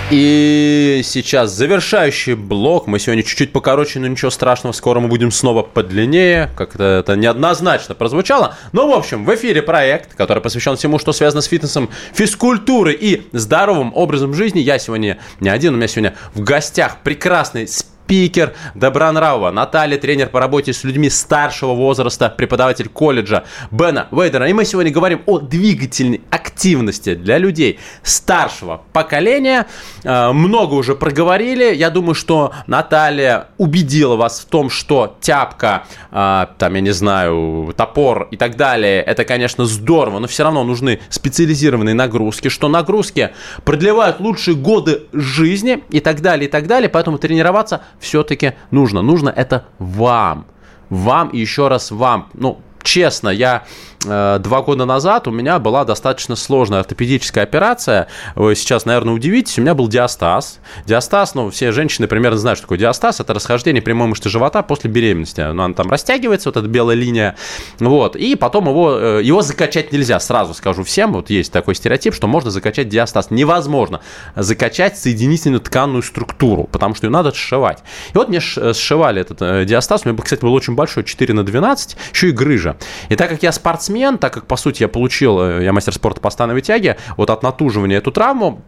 И 0.09 1.01
сейчас 1.03 1.51
завершающий 1.51 2.33
блок. 2.33 2.87
Мы 2.87 2.99
сегодня 2.99 3.23
чуть-чуть 3.23 3.51
покороче, 3.51 3.99
но 3.99 4.07
ничего 4.07 4.31
страшного. 4.31 4.73
Скоро 4.73 4.99
мы 4.99 5.07
будем 5.07 5.31
снова 5.31 5.61
подлиннее. 5.63 6.49
Как-то 6.55 6.83
это 6.83 7.15
неоднозначно 7.15 7.95
прозвучало. 7.95 8.55
Но, 8.71 8.87
в 8.87 8.93
общем, 8.93 9.25
в 9.25 9.35
эфире 9.35 9.61
проект, 9.61 10.15
который 10.15 10.43
посвящен 10.43 10.75
всему, 10.75 10.99
что 10.99 11.13
связано 11.13 11.41
с 11.41 11.45
фитнесом, 11.45 11.89
физкультурой 12.13 12.95
и 12.99 13.27
здоровым 13.31 13.93
образом 13.95 14.33
жизни. 14.33 14.59
Я 14.59 14.77
сегодня 14.79 15.17
не 15.39 15.49
один, 15.49 15.73
у 15.73 15.77
меня 15.77 15.87
сегодня 15.87 16.15
в 16.33 16.41
гостях 16.41 16.97
прекрасный 17.03 17.67
спикер 17.67 17.94
спикер 18.05 18.53
Добронравова, 18.75 19.49
Наталья, 19.49 19.97
тренер 19.97 20.29
по 20.29 20.39
работе 20.39 20.73
с 20.73 20.83
людьми 20.83 21.09
старшего 21.09 21.73
возраста, 21.73 22.29
преподаватель 22.29 22.87
колледжа 22.87 23.45
Бена 23.71 24.07
Вейдера. 24.11 24.47
И 24.47 24.53
мы 24.53 24.63
сегодня 24.63 24.91
говорим 24.91 25.23
о 25.25 25.39
двигательной 25.39 26.21
активности 26.29 27.15
для 27.15 27.39
людей 27.39 27.79
старшего 28.03 28.83
поколения. 28.93 29.65
Э, 30.03 30.31
много 30.33 30.75
уже 30.75 30.93
проговорили. 30.93 31.73
Я 31.73 31.89
думаю, 31.89 32.13
что 32.13 32.53
Наталья 32.67 33.47
убедила 33.57 34.15
вас 34.15 34.39
в 34.39 34.45
том, 34.45 34.69
что 34.69 35.17
тяпка, 35.19 35.85
э, 36.11 36.45
там, 36.59 36.75
я 36.75 36.81
не 36.81 36.91
знаю, 36.91 37.73
топор 37.75 38.27
и 38.29 38.37
так 38.37 38.55
далее, 38.55 39.01
это, 39.01 39.25
конечно, 39.25 39.65
здорово, 39.65 40.19
но 40.19 40.27
все 40.27 40.43
равно 40.43 40.63
нужны 40.63 40.99
специализированные 41.09 41.95
нагрузки, 41.95 42.49
что 42.49 42.67
нагрузки 42.67 43.31
продлевают 43.63 44.19
лучшие 44.19 44.55
годы 44.55 45.05
жизни 45.11 45.83
и 45.89 45.99
так 46.01 46.21
далее, 46.21 46.47
и 46.47 46.51
так 46.51 46.67
далее. 46.67 46.87
Поэтому 46.87 47.17
тренироваться 47.17 47.81
все-таки 47.99 48.53
нужно. 48.71 49.01
Нужно 49.01 49.29
это 49.29 49.65
вам. 49.79 50.45
Вам 50.89 51.29
и 51.29 51.39
еще 51.39 51.67
раз 51.67 51.91
вам. 51.91 52.29
Ну, 52.33 52.61
честно, 52.83 53.29
я 53.29 53.63
два 54.05 54.61
года 54.61 54.85
назад 54.85 55.27
у 55.27 55.31
меня 55.31 55.59
была 55.59 55.83
достаточно 55.83 56.35
сложная 56.35 56.79
ортопедическая 56.79 57.43
операция. 57.43 58.07
Вы 58.35 58.55
сейчас, 58.55 58.85
наверное, 58.85 59.13
удивитесь, 59.13 59.57
у 59.57 59.61
меня 59.61 59.73
был 59.73 59.87
диастаз. 59.87 60.59
Диастаз, 60.85 61.35
ну, 61.35 61.49
все 61.49 61.71
женщины 61.71 62.07
примерно 62.07 62.37
знают, 62.37 62.59
что 62.59 62.65
такое 62.67 62.77
диастаз. 62.77 63.19
Это 63.19 63.33
расхождение 63.33 63.81
прямой 63.81 64.07
мышцы 64.07 64.29
живота 64.29 64.61
после 64.61 64.89
беременности. 64.89 65.41
Ну, 65.41 65.63
она 65.63 65.73
там 65.73 65.89
растягивается, 65.89 66.49
вот 66.49 66.57
эта 66.57 66.67
белая 66.67 66.95
линия. 66.95 67.35
Вот. 67.79 68.15
И 68.15 68.35
потом 68.35 68.69
его, 68.69 68.97
э, 68.97 69.21
его 69.23 69.41
закачать 69.41 69.91
нельзя, 69.91 70.19
сразу 70.19 70.53
скажу 70.53 70.83
всем. 70.83 71.13
Вот 71.13 71.29
есть 71.29 71.51
такой 71.51 71.75
стереотип, 71.75 72.13
что 72.13 72.27
можно 72.27 72.51
закачать 72.51 72.89
диастаз. 72.89 73.31
Невозможно 73.31 74.01
закачать 74.35 74.97
соединительную 74.97 75.61
тканную 75.61 76.03
структуру, 76.03 76.65
потому 76.65 76.95
что 76.95 77.07
ее 77.07 77.11
надо 77.11 77.33
сшивать. 77.33 77.79
И 78.13 78.17
вот 78.17 78.29
мне 78.29 78.39
э, 78.39 78.73
сшивали 78.73 79.21
этот 79.21 79.65
диастаз. 79.65 80.01
У 80.05 80.09
меня, 80.09 80.21
кстати, 80.21 80.41
был 80.41 80.53
очень 80.53 80.75
большой, 80.75 81.03
4 81.03 81.33
на 81.33 81.43
12, 81.43 81.97
еще 82.13 82.29
и 82.29 82.31
грыжа. 82.31 82.77
И 83.09 83.15
так 83.15 83.29
как 83.29 83.43
я 83.43 83.51
спортсмен, 83.51 83.94
спортсмен, 83.95 84.17
так 84.17 84.33
как, 84.33 84.45
по 84.45 84.57
сути, 84.57 84.83
я 84.83 84.87
получил, 84.87 85.41
э, 85.41 85.63
я 85.63 85.73
мастер 85.73 85.93
спорта 85.93 86.21
по 86.21 86.29
становой 86.29 86.61
тяге, 86.61 86.97
вот 87.17 87.29
от 87.29 87.43
натуживания 87.43 87.97
эту 87.97 88.11
травму, 88.11 88.61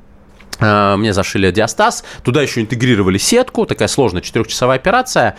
мне 0.60 1.14
зашили 1.14 1.52
диастаз, 1.52 2.04
туда 2.24 2.42
еще 2.42 2.62
интегрировали 2.62 3.20
сетку, 3.20 3.68
такая 3.68 3.88
сложная 3.88 4.24
четырехчасовая 4.24 4.78
операция. 4.78 5.36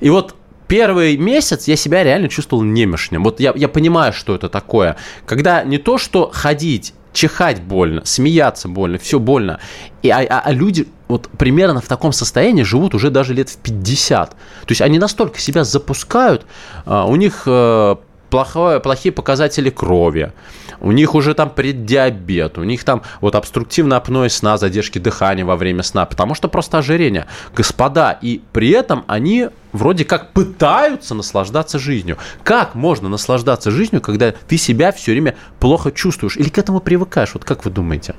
И 0.00 0.10
вот 0.10 0.34
первый 0.66 1.16
месяц 1.16 1.68
я 1.68 1.76
себя 1.76 2.04
реально 2.04 2.28
чувствовал 2.28 2.62
немешним. 2.64 3.24
Вот 3.24 3.40
я, 3.40 3.54
я 3.56 3.68
понимаю, 3.68 4.12
что 4.12 4.34
это 4.34 4.50
такое. 4.50 4.96
Когда 5.24 5.64
не 5.64 5.78
то, 5.78 5.96
что 5.96 6.30
ходить, 6.30 6.92
чихать 7.14 7.62
больно, 7.62 8.04
смеяться 8.04 8.68
больно, 8.68 8.98
все 8.98 9.18
больно. 9.18 9.58
И, 10.02 10.10
а, 10.10 10.18
а, 10.18 10.42
а 10.44 10.52
люди 10.52 10.86
вот 11.08 11.28
примерно 11.38 11.80
в 11.80 11.88
таком 11.88 12.12
состоянии 12.12 12.62
живут 12.62 12.94
уже 12.94 13.10
даже 13.10 13.34
лет 13.34 13.48
в 13.48 13.56
50. 13.56 14.30
То 14.30 14.36
есть 14.68 14.82
они 14.82 14.98
настолько 14.98 15.40
себя 15.40 15.64
запускают, 15.64 16.46
а, 16.84 17.06
у 17.06 17.16
них 17.16 17.44
э, 17.46 17.96
плохое, 18.30 18.80
плохие 18.80 19.12
показатели 19.12 19.70
крови, 19.70 20.32
у 20.80 20.92
них 20.92 21.14
уже 21.14 21.34
там 21.34 21.50
преддиабет, 21.50 22.58
у 22.58 22.64
них 22.64 22.84
там 22.84 23.02
вот 23.20 23.34
обструктивное 23.34 23.98
апноэ 23.98 24.28
сна, 24.28 24.56
задержки 24.58 24.98
дыхания 24.98 25.44
во 25.44 25.56
время 25.56 25.82
сна, 25.82 26.06
потому 26.06 26.34
что 26.34 26.48
просто 26.48 26.78
ожирение. 26.78 27.26
Господа, 27.54 28.18
и 28.20 28.40
при 28.52 28.70
этом 28.70 29.04
они 29.06 29.48
вроде 29.72 30.04
как 30.04 30.32
пытаются 30.32 31.14
наслаждаться 31.14 31.78
жизнью. 31.78 32.18
Как 32.44 32.74
можно 32.74 33.08
наслаждаться 33.08 33.70
жизнью, 33.70 34.00
когда 34.00 34.32
ты 34.32 34.56
себя 34.56 34.92
все 34.92 35.12
время 35.12 35.36
плохо 35.60 35.90
чувствуешь? 35.92 36.36
Или 36.36 36.48
к 36.48 36.58
этому 36.58 36.80
привыкаешь? 36.80 37.30
Вот 37.34 37.44
как 37.44 37.64
вы 37.64 37.70
думаете? 37.70 38.14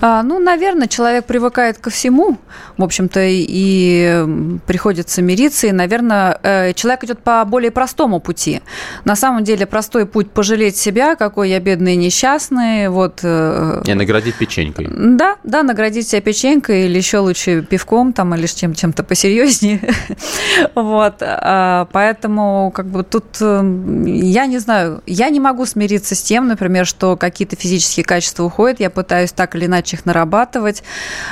А, 0.00 0.22
ну, 0.22 0.38
наверное, 0.38 0.88
человек 0.88 1.26
привыкает 1.26 1.78
ко 1.78 1.90
всему, 1.90 2.38
в 2.76 2.82
общем-то, 2.82 3.20
и 3.22 4.58
приходится 4.66 5.22
мириться. 5.22 5.66
И, 5.66 5.72
наверное, 5.72 6.38
э, 6.42 6.72
человек 6.74 7.04
идет 7.04 7.18
по 7.22 7.44
более 7.44 7.70
простому 7.70 8.20
пути. 8.20 8.62
На 9.04 9.16
самом 9.16 9.44
деле, 9.44 9.66
простой 9.66 10.06
путь 10.06 10.30
пожалеть 10.30 10.76
себя, 10.76 11.16
какой 11.16 11.50
я 11.50 11.60
бедный 11.60 11.94
и 11.94 11.96
несчастный. 11.96 12.88
Вот. 12.88 13.20
Э, 13.22 13.82
и 13.86 13.94
наградить 13.94 14.36
печенькой. 14.36 14.88
Да, 14.90 15.36
да, 15.44 15.62
наградить 15.62 16.08
себя 16.08 16.20
печенькой 16.20 16.86
или 16.86 16.96
еще 16.96 17.18
лучше 17.18 17.62
пивком 17.62 18.12
там, 18.12 18.34
или 18.34 18.46
чем- 18.46 18.74
чем-то 18.74 19.02
посерьезнее. 19.04 19.80
Вот, 20.74 21.14
а, 21.20 21.86
поэтому 21.92 22.72
как 22.74 22.86
бы 22.86 23.02
тут 23.02 23.24
эм, 23.40 24.04
я 24.04 24.46
не 24.46 24.58
знаю, 24.58 25.02
я 25.06 25.28
не 25.30 25.40
могу 25.40 25.66
смириться 25.66 26.14
с 26.14 26.22
тем, 26.22 26.48
например, 26.48 26.86
что 26.86 27.16
какие-то 27.16 27.56
физические 27.56 28.04
качества 28.04 28.44
уходят, 28.44 28.80
я 28.80 28.90
пытаюсь 28.90 29.32
так 29.32 29.54
или 29.54 29.66
иначе 29.66 29.96
их 29.96 30.04
нарабатывать, 30.06 30.82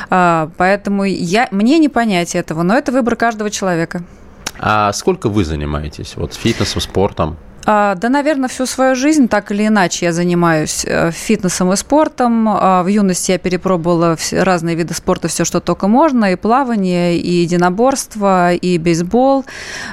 а, 0.09 0.51
поэтому 0.57 1.05
я, 1.05 1.49
мне 1.51 1.79
не 1.79 1.89
понять 1.89 2.35
этого, 2.35 2.63
но 2.63 2.77
это 2.77 2.93
выбор 2.93 3.17
каждого 3.17 3.51
человека. 3.51 4.03
А 4.59 4.93
сколько 4.93 5.29
вы 5.29 5.45
занимаетесь 5.45 6.17
вот 6.17 6.35
фитнесом, 6.35 6.81
спортом? 6.81 7.37
А, 7.67 7.95
да, 7.95 8.09
наверное, 8.09 8.49
всю 8.49 8.67
свою 8.67 8.95
жизнь 8.95 9.29
так 9.29 9.51
или 9.53 9.67
иначе 9.67 10.07
я 10.07 10.13
занимаюсь 10.13 10.85
э, 10.87 11.11
фитнесом 11.11 11.73
и 11.73 11.77
спортом. 11.77 12.49
А, 12.49 12.83
в 12.83 12.87
юности 12.87 13.33
я 13.33 13.39
перепробовала 13.39 14.17
разные 14.33 14.77
виды 14.77 14.95
спорта, 14.95 15.29
все, 15.29 15.45
что 15.45 15.61
только 15.61 15.87
можно, 15.87 16.33
и 16.33 16.37
плавание, 16.37 17.19
и 17.19 17.31
единоборство, 17.31 18.55
и 18.55 18.79
бейсбол. 18.79 19.45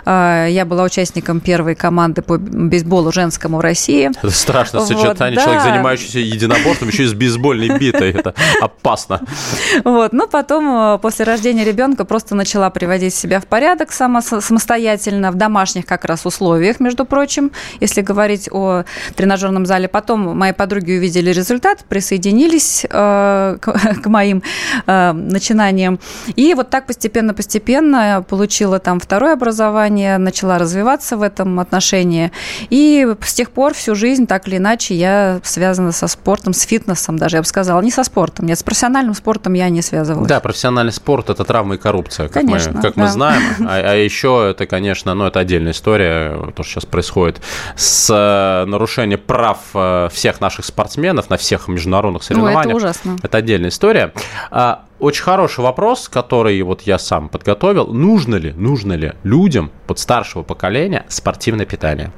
А, 0.05 0.47
я 0.47 0.65
была 0.65 0.83
участником 0.83 1.41
первой 1.41 1.75
команды 1.75 2.21
по 2.21 2.37
бейсболу 2.37 3.11
женскому 3.11 3.57
в 3.57 3.61
России. 3.61 4.11
Это 4.17 4.31
страшно 4.31 4.79
сочетание. 4.79 5.39
Вот, 5.39 5.45
да. 5.45 5.53
Человек, 5.53 5.63
занимающийся 5.63 6.19
единоборством, 6.19 6.89
еще 6.89 7.03
и 7.03 7.07
с 7.07 7.13
бейсбольной 7.13 7.77
битой. 7.77 8.11
Это 8.11 8.33
опасно. 8.61 9.21
Вот. 9.83 10.13
Но 10.13 10.27
потом, 10.27 10.95
э, 10.95 10.99
после 10.99 11.25
рождения 11.25 11.65
ребенка, 11.65 12.05
просто 12.05 12.33
начала 12.35 12.69
приводить 12.69 13.13
себя 13.13 13.39
в 13.39 13.45
порядок 13.45 13.91
самостоятельно, 13.91 15.31
в 15.31 15.35
домашних 15.35 15.85
как 15.85 16.05
раз 16.05 16.25
условиях, 16.25 16.79
между 16.79 17.05
прочим 17.05 17.51
если 17.79 18.01
говорить 18.01 18.49
о 18.51 18.83
тренажерном 19.15 19.65
зале. 19.65 19.87
Потом 19.87 20.37
мои 20.37 20.51
подруги 20.51 20.93
увидели 20.93 21.31
результат, 21.31 21.85
присоединились 21.87 22.85
э, 22.89 23.57
к, 23.61 24.01
к 24.03 24.05
моим 24.07 24.43
э, 24.85 25.11
начинаниям. 25.11 25.99
И 26.35 26.53
вот 26.53 26.69
так 26.69 26.85
постепенно-постепенно 26.87 28.25
получила 28.27 28.79
там 28.79 28.99
второе 28.99 29.33
образование, 29.33 30.17
начала 30.17 30.57
развиваться 30.57 31.17
в 31.17 31.21
этом 31.21 31.59
отношении. 31.59 32.31
И 32.69 33.07
с 33.21 33.33
тех 33.33 33.51
пор 33.51 33.73
всю 33.73 33.95
жизнь 33.95 34.27
так 34.27 34.47
или 34.47 34.57
иначе 34.57 34.95
я 34.95 35.39
связана 35.43 35.91
со 35.91 36.07
спортом, 36.07 36.53
с 36.53 36.61
фитнесом 36.61 37.17
даже, 37.17 37.37
я 37.37 37.41
бы 37.41 37.47
сказала. 37.47 37.81
Не 37.81 37.91
со 37.91 38.03
спортом, 38.03 38.45
нет, 38.45 38.59
с 38.59 38.63
профессиональным 38.63 39.13
спортом 39.13 39.53
я 39.53 39.69
не 39.69 39.81
связывалась. 39.81 40.27
Да, 40.27 40.39
профессиональный 40.39 40.93
спорт– 40.93 41.29
это 41.29 41.43
травма 41.43 41.75
и 41.75 41.77
коррупция, 41.77 42.27
как, 42.27 42.43
конечно, 42.43 42.73
мы, 42.73 42.81
как 42.81 42.95
да. 42.95 43.01
мы 43.01 43.07
знаем. 43.09 43.41
А, 43.67 43.91
а 43.91 43.95
еще 43.95 44.49
это, 44.51 44.65
конечно, 44.65 45.13
ну, 45.13 45.25
это 45.25 45.39
отдельная 45.39 45.71
история, 45.71 46.51
то, 46.55 46.63
что 46.63 46.73
сейчас 46.73 46.85
происходит 46.85 47.41
с 47.75 48.09
э, 48.09 48.65
нарушением 48.69 49.19
прав 49.19 49.59
э, 49.73 50.09
всех 50.11 50.41
наших 50.41 50.65
спортсменов 50.65 51.29
на 51.29 51.37
всех 51.37 51.67
международных 51.67 52.23
соревнованиях. 52.23 52.65
Ну, 52.65 52.69
это 52.69 52.77
ужасно. 52.77 53.17
Это 53.23 53.37
отдельная 53.37 53.69
история. 53.69 54.13
А, 54.51 54.85
очень 54.99 55.23
хороший 55.23 55.61
вопрос, 55.61 56.09
который 56.09 56.61
вот 56.61 56.81
я 56.83 56.97
сам 56.99 57.29
подготовил. 57.29 57.87
Нужно 57.87 58.35
ли, 58.35 58.53
нужно 58.53 58.93
ли 58.93 59.13
людям 59.23 59.71
под 59.85 59.99
старшего 59.99 60.43
поколения 60.43 61.05
спортивное 61.07 61.65
питание? 61.65 62.11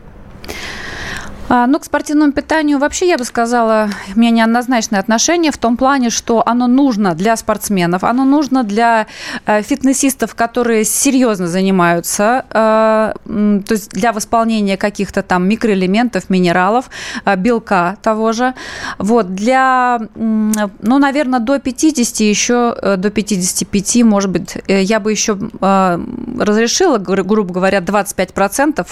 А, 1.51 1.65
ну, 1.65 1.79
к 1.79 1.83
спортивному 1.83 2.31
питанию 2.31 2.77
вообще, 2.77 3.07
я 3.07 3.17
бы 3.17 3.25
сказала, 3.25 3.89
у 4.15 4.19
меня 4.19 4.29
неоднозначное 4.29 4.99
отношение 4.99 5.51
в 5.51 5.57
том 5.57 5.77
плане, 5.77 6.11
что 6.11 6.43
оно 6.45 6.67
нужно 6.67 7.15
для 7.15 7.35
спортсменов, 7.35 8.03
оно 8.03 8.23
нужно 8.23 8.63
для 8.63 9.07
э, 9.47 9.63
фитнесистов, 9.63 10.35
которые 10.35 10.83
серьезно 10.83 11.47
занимаются, 11.47 12.45
э, 12.51 13.13
то 13.25 13.73
есть 13.73 13.89
для 13.89 14.13
восполнения 14.13 14.77
каких-то 14.77 15.23
там 15.23 15.49
микроэлементов, 15.49 16.29
минералов, 16.29 16.91
э, 17.25 17.35
белка 17.35 17.97
того 18.03 18.31
же. 18.31 18.53
Вот, 18.99 19.33
для, 19.33 19.99
ну, 20.15 20.99
наверное, 20.99 21.39
до 21.39 21.57
50, 21.57 22.19
еще 22.19 22.75
до 22.97 23.09
55, 23.09 24.03
может 24.03 24.29
быть, 24.29 24.55
я 24.67 24.99
бы 24.99 25.11
еще 25.11 25.35
разрешила, 25.59 26.99
грубо 26.99 27.51
говоря, 27.53 27.79
25% 27.79 28.85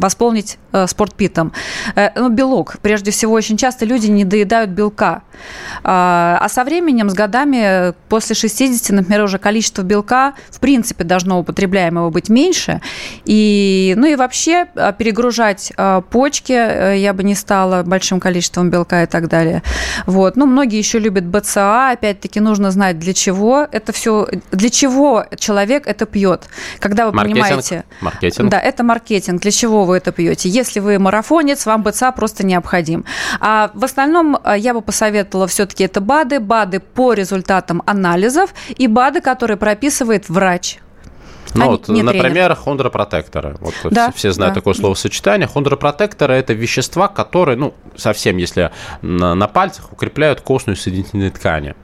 восполнить 0.00 0.56
спортпитом. 0.94 1.52
Э, 1.96 2.10
ну, 2.14 2.28
белок. 2.28 2.76
Прежде 2.82 3.10
всего, 3.10 3.34
очень 3.34 3.56
часто 3.56 3.84
люди 3.84 4.06
не 4.06 4.24
доедают 4.24 4.70
белка. 4.70 5.22
А, 5.82 6.38
а 6.40 6.48
со 6.48 6.64
временем, 6.64 7.10
с 7.10 7.14
годами, 7.14 7.94
после 8.08 8.34
60, 8.34 8.90
например, 8.90 9.22
уже 9.22 9.38
количество 9.38 9.82
белка, 9.82 10.34
в 10.50 10.60
принципе, 10.60 11.04
должно 11.04 11.40
употребляемого 11.40 12.10
быть 12.10 12.28
меньше. 12.28 12.80
И, 13.24 13.94
ну 13.96 14.06
и 14.06 14.16
вообще 14.16 14.66
а, 14.76 14.92
перегружать 14.92 15.72
а, 15.76 16.00
почки 16.00 16.52
э, 16.52 16.98
я 16.98 17.12
бы 17.12 17.24
не 17.24 17.34
стала 17.34 17.82
большим 17.82 18.20
количеством 18.20 18.70
белка 18.70 19.02
и 19.02 19.06
так 19.06 19.28
далее. 19.28 19.62
Вот. 20.06 20.36
Ну, 20.36 20.46
многие 20.46 20.78
еще 20.78 20.98
любят 20.98 21.24
БЦА. 21.24 21.90
Опять-таки, 21.90 22.40
нужно 22.40 22.70
знать, 22.70 22.98
для 22.98 23.12
чего 23.12 23.66
это 23.70 23.92
все, 23.92 24.28
для 24.52 24.70
чего 24.70 25.26
человек 25.36 25.86
это 25.86 26.06
пьет. 26.06 26.44
Когда 26.78 27.06
вы 27.06 27.12
маркетинг, 27.12 27.42
понимаете... 27.42 27.84
Маркетинг. 28.00 28.50
Да, 28.50 28.60
это 28.60 28.84
маркетинг. 28.84 29.42
Для 29.42 29.50
чего 29.50 29.84
вы 29.84 29.96
это 29.96 30.12
пьете? 30.12 30.48
Если 30.48 30.80
вы 30.84 30.98
марафонец, 30.98 31.66
вам 31.66 31.82
БЦА 31.82 32.12
просто 32.12 32.46
необходим. 32.46 33.04
А 33.40 33.70
в 33.74 33.84
остальном 33.84 34.36
э, 34.36 34.54
я 34.58 34.74
бы 34.74 34.82
посоветовала 34.82 35.46
все-таки 35.48 35.84
это 35.84 36.00
БАДы, 36.00 36.38
БАДы 36.38 36.80
по 36.80 37.12
результатам 37.12 37.82
анализов 37.86 38.54
и 38.68 38.86
БАДы, 38.86 39.20
которые 39.20 39.56
прописывает 39.56 40.28
врач. 40.28 40.78
Ну, 41.54 41.66
вот, 41.66 41.88
например, 41.88 42.54
хондропротекторы. 42.54 43.56
Вот 43.60 43.74
да, 43.84 44.10
все 44.12 44.32
знают 44.32 44.54
да. 44.54 44.60
такое 44.60 44.74
словосочетание. 44.74 45.46
Хондропротекторы– 45.46 46.34
это 46.36 46.52
вещества, 46.52 47.06
которые, 47.08 47.56
ну, 47.56 47.74
совсем 47.96 48.36
если 48.38 48.72
на, 49.02 49.34
на 49.34 49.46
пальцах, 49.46 49.92
укрепляют 49.92 50.40
костную 50.40 50.76
соединительные 50.76 51.30
ткани 51.30 51.74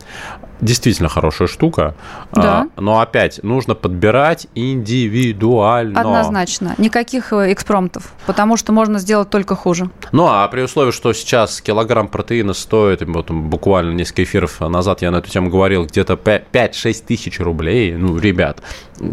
действительно 0.61 1.09
хорошая 1.09 1.49
штука. 1.49 1.95
Да. 2.33 2.67
А, 2.77 2.81
но 2.81 3.01
опять 3.01 3.43
нужно 3.43 3.75
подбирать 3.75 4.47
индивидуально. 4.55 6.01
Однозначно. 6.01 6.75
Никаких 6.79 7.33
э, 7.33 7.53
экспромтов, 7.53 8.13
потому 8.27 8.57
что 8.57 8.73
можно 8.73 8.99
сделать 8.99 9.31
только 9.31 9.55
хуже. 9.55 9.91
Ну, 10.13 10.27
а 10.29 10.47
при 10.49 10.63
условии, 10.63 10.91
что 10.91 11.13
сейчас 11.13 11.61
килограмм 11.61 12.09
протеина 12.09 12.53
стоит, 12.53 13.03
вот 13.07 13.31
буквально 13.31 13.93
несколько 13.93 14.25
эфиров 14.25 14.61
назад 14.61 15.03
я 15.03 15.11
на 15.11 15.17
эту 15.17 15.31
тему 15.31 15.51
говорил, 15.51 15.87
где-то 15.87 16.15
5-6 16.15 17.05
тысяч 17.07 17.41
рублей, 17.41 17.95
ну, 17.95 18.19
ребят, 18.19 18.63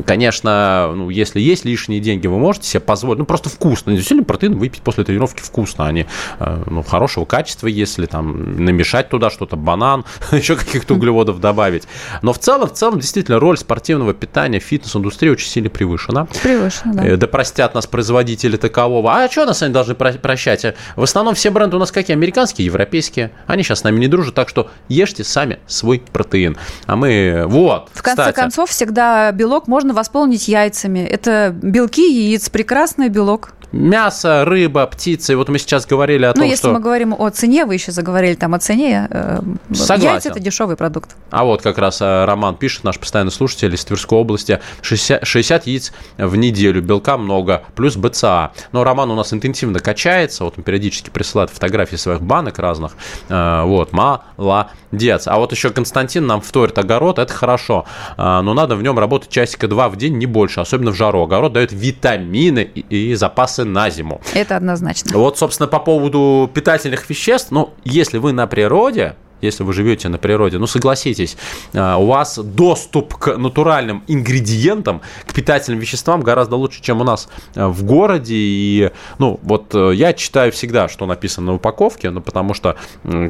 конечно, 0.05 0.91
ну, 0.95 1.09
если 1.09 1.39
есть 1.39 1.65
лишние 1.65 1.99
деньги, 1.99 2.27
вы 2.27 2.37
можете 2.37 2.67
себе 2.67 2.79
позволить, 2.81 3.19
ну, 3.19 3.25
просто 3.25 3.49
вкусно. 3.49 3.93
Действительно, 3.93 4.23
протеин 4.23 4.57
выпить 4.57 4.81
после 4.81 5.03
тренировки 5.03 5.41
вкусно, 5.41 5.87
они 5.87 6.05
э, 6.39 6.63
ну, 6.65 6.83
хорошего 6.83 7.25
качества, 7.25 7.67
если 7.67 8.05
там 8.05 8.63
намешать 8.63 9.09
туда 9.09 9.29
что-то, 9.29 9.55
банан, 9.55 10.05
еще 10.31 10.55
каких-то 10.55 10.95
углеводов 10.95 11.36
продуктов 11.37 11.41
добавить. 11.41 11.83
Но 12.21 12.33
в 12.33 12.39
целом, 12.39 12.67
в 12.67 12.73
целом, 12.73 12.99
действительно, 12.99 13.39
роль 13.39 13.57
спортивного 13.57 14.13
питания 14.13 14.59
в 14.59 14.63
фитнес-индустрии 14.63 15.29
очень 15.29 15.49
сильно 15.49 15.69
превышена. 15.69 16.27
Превышена, 16.43 16.93
да. 16.93 17.05
Э, 17.05 17.17
да 17.17 17.27
простят 17.27 17.75
нас 17.75 17.87
производители 17.87 18.57
такового. 18.57 19.13
А 19.13 19.29
что 19.29 19.45
нас 19.45 19.61
они 19.61 19.73
должны 19.73 19.95
прощать? 19.95 20.65
В 20.95 21.03
основном 21.03 21.35
все 21.35 21.49
бренды 21.49 21.75
у 21.75 21.79
нас 21.79 21.91
какие? 21.91 22.15
Американские, 22.15 22.65
европейские. 22.65 23.31
Они 23.45 23.63
сейчас 23.63 23.79
с 23.79 23.83
нами 23.83 23.99
не 23.99 24.07
дружат, 24.07 24.35
так 24.35 24.49
что 24.49 24.69
ешьте 24.89 25.23
сами 25.23 25.59
свой 25.67 26.01
протеин. 26.11 26.57
А 26.85 26.95
мы... 26.95 27.45
Вот, 27.47 27.89
В 27.93 28.01
конце 28.01 28.23
кстати. 28.23 28.35
концов, 28.35 28.69
всегда 28.69 29.31
белок 29.31 29.67
можно 29.67 29.93
восполнить 29.93 30.47
яйцами. 30.47 30.99
Это 30.99 31.55
белки 31.61 32.01
яиц, 32.01 32.49
прекрасный 32.49 33.09
белок. 33.09 33.53
Мясо, 33.77 34.43
рыба, 34.43 34.87
птица. 34.87 35.33
И 35.33 35.35
вот 35.35 35.49
мы 35.49 35.59
сейчас 35.59 35.85
говорили 35.85 36.25
о 36.25 36.29
ну, 36.29 36.41
том, 36.41 36.43
если 36.45 36.63
что... 36.63 36.73
мы 36.73 36.79
говорим 36.79 37.13
о 37.13 37.29
цене, 37.29 37.63
вы 37.65 37.75
еще 37.75 37.91
заговорили 37.91 38.33
там 38.33 38.55
о 38.55 38.59
цене. 38.59 39.07
Э, 39.11 39.39
Согласен. 39.71 40.13
Яйца– 40.13 40.29
это 40.31 40.39
дешевый 40.39 40.75
продукт. 40.75 41.15
А 41.29 41.43
вот 41.43 41.61
как 41.61 41.77
раз 41.77 42.01
э, 42.01 42.25
Роман 42.25 42.55
пишет, 42.55 42.83
наш 42.83 42.97
постоянный 42.97 43.31
слушатель 43.31 43.73
из 43.75 43.85
Тверской 43.85 44.17
области, 44.17 44.59
60, 44.81 45.27
60 45.27 45.67
яиц 45.67 45.93
в 46.17 46.35
неделю, 46.35 46.81
белка 46.81 47.17
много, 47.17 47.65
плюс 47.75 47.95
БЦА. 47.97 48.51
Но 48.71 48.83
Роман 48.83 49.11
у 49.11 49.15
нас 49.15 49.31
интенсивно 49.31 49.79
качается, 49.79 50.43
вот 50.43 50.55
он 50.57 50.63
периодически 50.63 51.11
присылает 51.11 51.51
фотографии 51.51 51.97
своих 51.97 52.21
банок 52.21 52.57
разных. 52.57 52.93
Э, 53.29 53.61
вот, 53.63 53.91
молодец. 53.93 55.27
А 55.27 55.37
вот 55.37 55.51
еще 55.51 55.69
Константин 55.69 56.25
нам 56.25 56.41
вторит 56.41 56.79
огород, 56.79 57.19
это 57.19 57.31
хорошо, 57.31 57.85
но 58.17 58.53
надо 58.53 58.75
в 58.75 58.81
нем 58.81 58.97
работать 58.97 59.29
часика 59.29 59.67
два 59.67 59.89
в 59.89 59.97
день, 59.97 60.17
не 60.17 60.25
больше, 60.25 60.61
особенно 60.61 60.91
в 60.91 60.95
жару. 60.95 61.21
Огород 61.21 61.53
дает 61.53 61.71
витамины 61.71 62.59
и, 62.73 63.11
и 63.11 63.15
запасы 63.15 63.66
на 63.67 63.89
зиму. 63.89 64.21
Это 64.33 64.57
однозначно. 64.57 65.17
Вот, 65.17 65.37
собственно, 65.37 65.67
по 65.67 65.79
поводу 65.79 66.49
питательных 66.53 67.09
веществ, 67.09 67.51
ну, 67.51 67.73
если 67.83 68.17
вы 68.17 68.31
на 68.33 68.47
природе, 68.47 69.15
если 69.41 69.63
вы 69.63 69.73
живете 69.73 70.09
на 70.09 70.17
природе, 70.17 70.57
ну 70.57 70.67
согласитесь, 70.67 71.37
а, 71.73 71.97
у 71.97 72.07
вас 72.07 72.37
доступ 72.37 73.15
к 73.15 73.37
натуральным 73.37 74.03
ингредиентам, 74.07 75.01
к 75.25 75.33
питательным 75.33 75.79
веществам 75.79 76.21
гораздо 76.21 76.55
лучше, 76.55 76.81
чем 76.81 77.01
у 77.01 77.03
нас 77.03 77.29
а, 77.55 77.67
в 77.67 77.83
городе. 77.83 78.35
И, 78.35 78.91
ну, 79.19 79.39
вот 79.43 79.73
э, 79.75 79.91
я 79.93 80.13
читаю 80.13 80.51
всегда, 80.51 80.89
что 80.89 81.05
написано 81.05 81.47
на 81.47 81.53
упаковке, 81.53 82.09
ну, 82.09 82.21
потому 82.21 82.53
что 82.53 82.77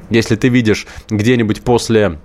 если 0.10 0.36
ты 0.36 0.48
видишь 0.50 0.88
где-нибудь 1.10 1.62
после 1.62 2.20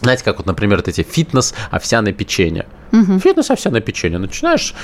знаете, 0.00 0.22
как 0.22 0.36
вот, 0.36 0.46
например, 0.46 0.82
эти 0.86 1.02
фитнес 1.02 1.54
овсяное 1.72 2.12
печенье. 2.12 2.66
Угу. 2.92 3.18
Фитнес 3.18 3.50
овсяное 3.50 3.80
печенье. 3.80 4.18
Начинаешь 4.18 4.74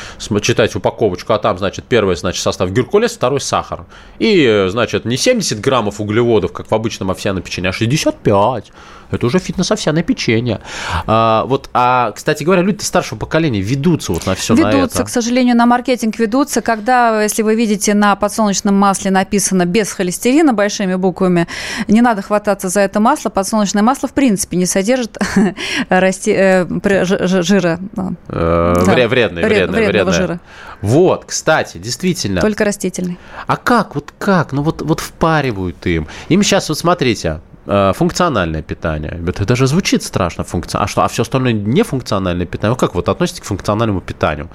читать 0.43 0.75
упаковочку, 0.75 1.33
а 1.33 1.38
там, 1.38 1.59
значит, 1.59 1.85
первый, 1.85 2.17
значит, 2.17 2.43
состав 2.43 2.71
геркулес, 2.71 3.12
второй 3.12 3.40
сахар. 3.40 3.85
И, 4.19 4.67
значит, 4.69 5.05
не 5.05 5.17
70 5.17 5.61
граммов 5.61 6.01
углеводов, 6.01 6.53
как 6.53 6.71
в 6.71 6.75
обычном 6.75 7.11
овсяном 7.11 7.43
печенье, 7.43 7.71
а 7.71 7.73
65. 7.73 8.73
Это 9.11 9.27
уже 9.27 9.38
фитнес-овсяное 9.38 10.03
печенье. 10.03 10.61
А, 11.07 11.45
вот, 11.47 11.71
а, 11.73 12.12
кстати 12.12 12.43
говоря, 12.43 12.62
люди 12.62 12.83
старшего 12.83 13.19
поколения 13.19 13.61
ведутся 13.61 14.12
вот 14.12 14.27
на 14.27 14.35
все 14.35 14.55
ведутся, 14.55 14.79
на 14.79 14.85
это. 14.85 15.05
к 15.05 15.09
сожалению, 15.09 15.57
на 15.57 15.67
маркетинг 15.67 16.19
ведутся. 16.19 16.61
Когда, 16.62 17.23
если 17.23 17.43
вы 17.43 17.55
видите, 17.55 17.95
на 17.95 18.17
подсолнечном 18.17 18.75
масле 18.75 19.11
написано 19.11 19.67
без 19.67 19.93
холестерина 19.93 20.53
большими 20.53 20.97
буквами, 20.97 21.47
не 21.87 22.01
надо 22.01 22.23
хвататься 22.23 22.69
за 22.69 22.81
это 22.81 23.01
масло. 23.01 23.31
Подсолнечное 23.31 23.83
масло, 23.83 24.09
в 24.09 24.12
принципе, 24.14 24.57
не 24.57 24.67
содержит 24.67 25.17
э, 25.88 26.64
жира. 27.05 27.81
Э, 28.28 28.74
да. 28.87 29.09
Вредный, 29.09 29.42
вредный, 29.44 29.87
вредный. 29.87 30.12
жира. 30.12 30.40
Вот, 30.80 31.24
кстати, 31.24 31.78
действительно. 31.78 32.40
Только 32.40 32.64
растительный. 32.64 33.18
А 33.46 33.57
как, 33.57 33.94
вот 33.94 34.12
как? 34.18 34.52
Ну 34.52 34.62
вот, 34.62 34.83
вот 34.83 35.00
впаривают 35.00 35.87
им. 35.87 36.07
Им 36.28 36.42
сейчас, 36.42 36.68
вот 36.68 36.78
смотрите, 36.78 37.40
функциональное 37.66 38.62
питание. 38.62 39.20
Это 39.27 39.44
даже 39.44 39.66
звучит 39.66 40.03
страшно. 40.03 40.44
Функци... 40.44 40.77
А 40.77 40.87
что? 40.87 41.03
А 41.03 41.09
все 41.09 41.22
остальное 41.22 41.53
не 41.53 41.83
функциональное 41.83 42.46
питание? 42.46 42.77
Как 42.77 42.94
вот 42.94 43.09
относитесь 43.09 43.40
к 43.40 43.44
функциональному 43.44 44.00
питанию? 44.00 44.48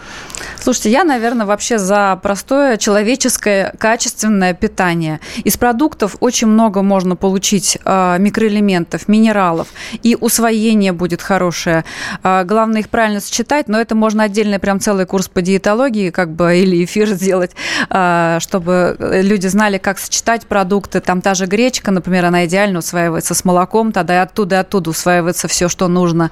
Слушайте, 0.59 0.91
я, 0.91 1.03
наверное, 1.03 1.45
вообще 1.45 1.77
за 1.77 2.19
простое 2.21 2.77
человеческое 2.77 3.73
качественное 3.79 4.53
питание. 4.53 5.19
Из 5.43 5.57
продуктов 5.57 6.17
очень 6.19 6.47
много 6.47 6.81
можно 6.81 7.15
получить 7.15 7.77
э, 7.83 8.17
микроэлементов, 8.19 9.07
минералов, 9.07 9.67
и 10.03 10.15
усвоение 10.19 10.91
будет 10.91 11.21
хорошее. 11.21 11.85
Э, 12.23 12.43
главное 12.43 12.81
их 12.81 12.89
правильно 12.89 13.19
сочетать, 13.19 13.67
но 13.67 13.79
это 13.79 13.95
можно 13.95 14.23
отдельный 14.23 14.59
прям 14.59 14.79
целый 14.79 15.05
курс 15.05 15.27
по 15.27 15.41
диетологии, 15.41 16.09
как 16.09 16.31
бы, 16.31 16.57
или 16.57 16.83
эфир 16.83 17.07
сделать, 17.09 17.51
э, 17.89 18.37
чтобы 18.39 18.95
люди 18.99 19.47
знали, 19.47 19.77
как 19.77 19.97
сочетать 19.99 20.45
продукты. 20.45 20.99
Там 20.99 21.21
та 21.21 21.33
же 21.33 21.45
гречка, 21.45 21.91
например, 21.91 22.25
она 22.25 22.45
идеально 22.45 22.79
усваивается 22.79 22.98
усваивается 22.99 23.33
с 23.33 23.45
молоком, 23.45 23.91
тогда 23.91 24.15
и 24.15 24.17
оттуда 24.17 24.57
и 24.57 24.59
оттуда 24.59 24.89
усваивается 24.89 25.47
все, 25.47 25.69
что 25.69 25.87
нужно. 25.87 26.31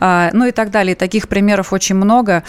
А, 0.00 0.30
ну 0.32 0.46
и 0.46 0.52
так 0.52 0.70
далее. 0.70 0.94
Таких 0.94 1.28
примеров 1.28 1.72
очень 1.72 1.94
много. 1.94 2.42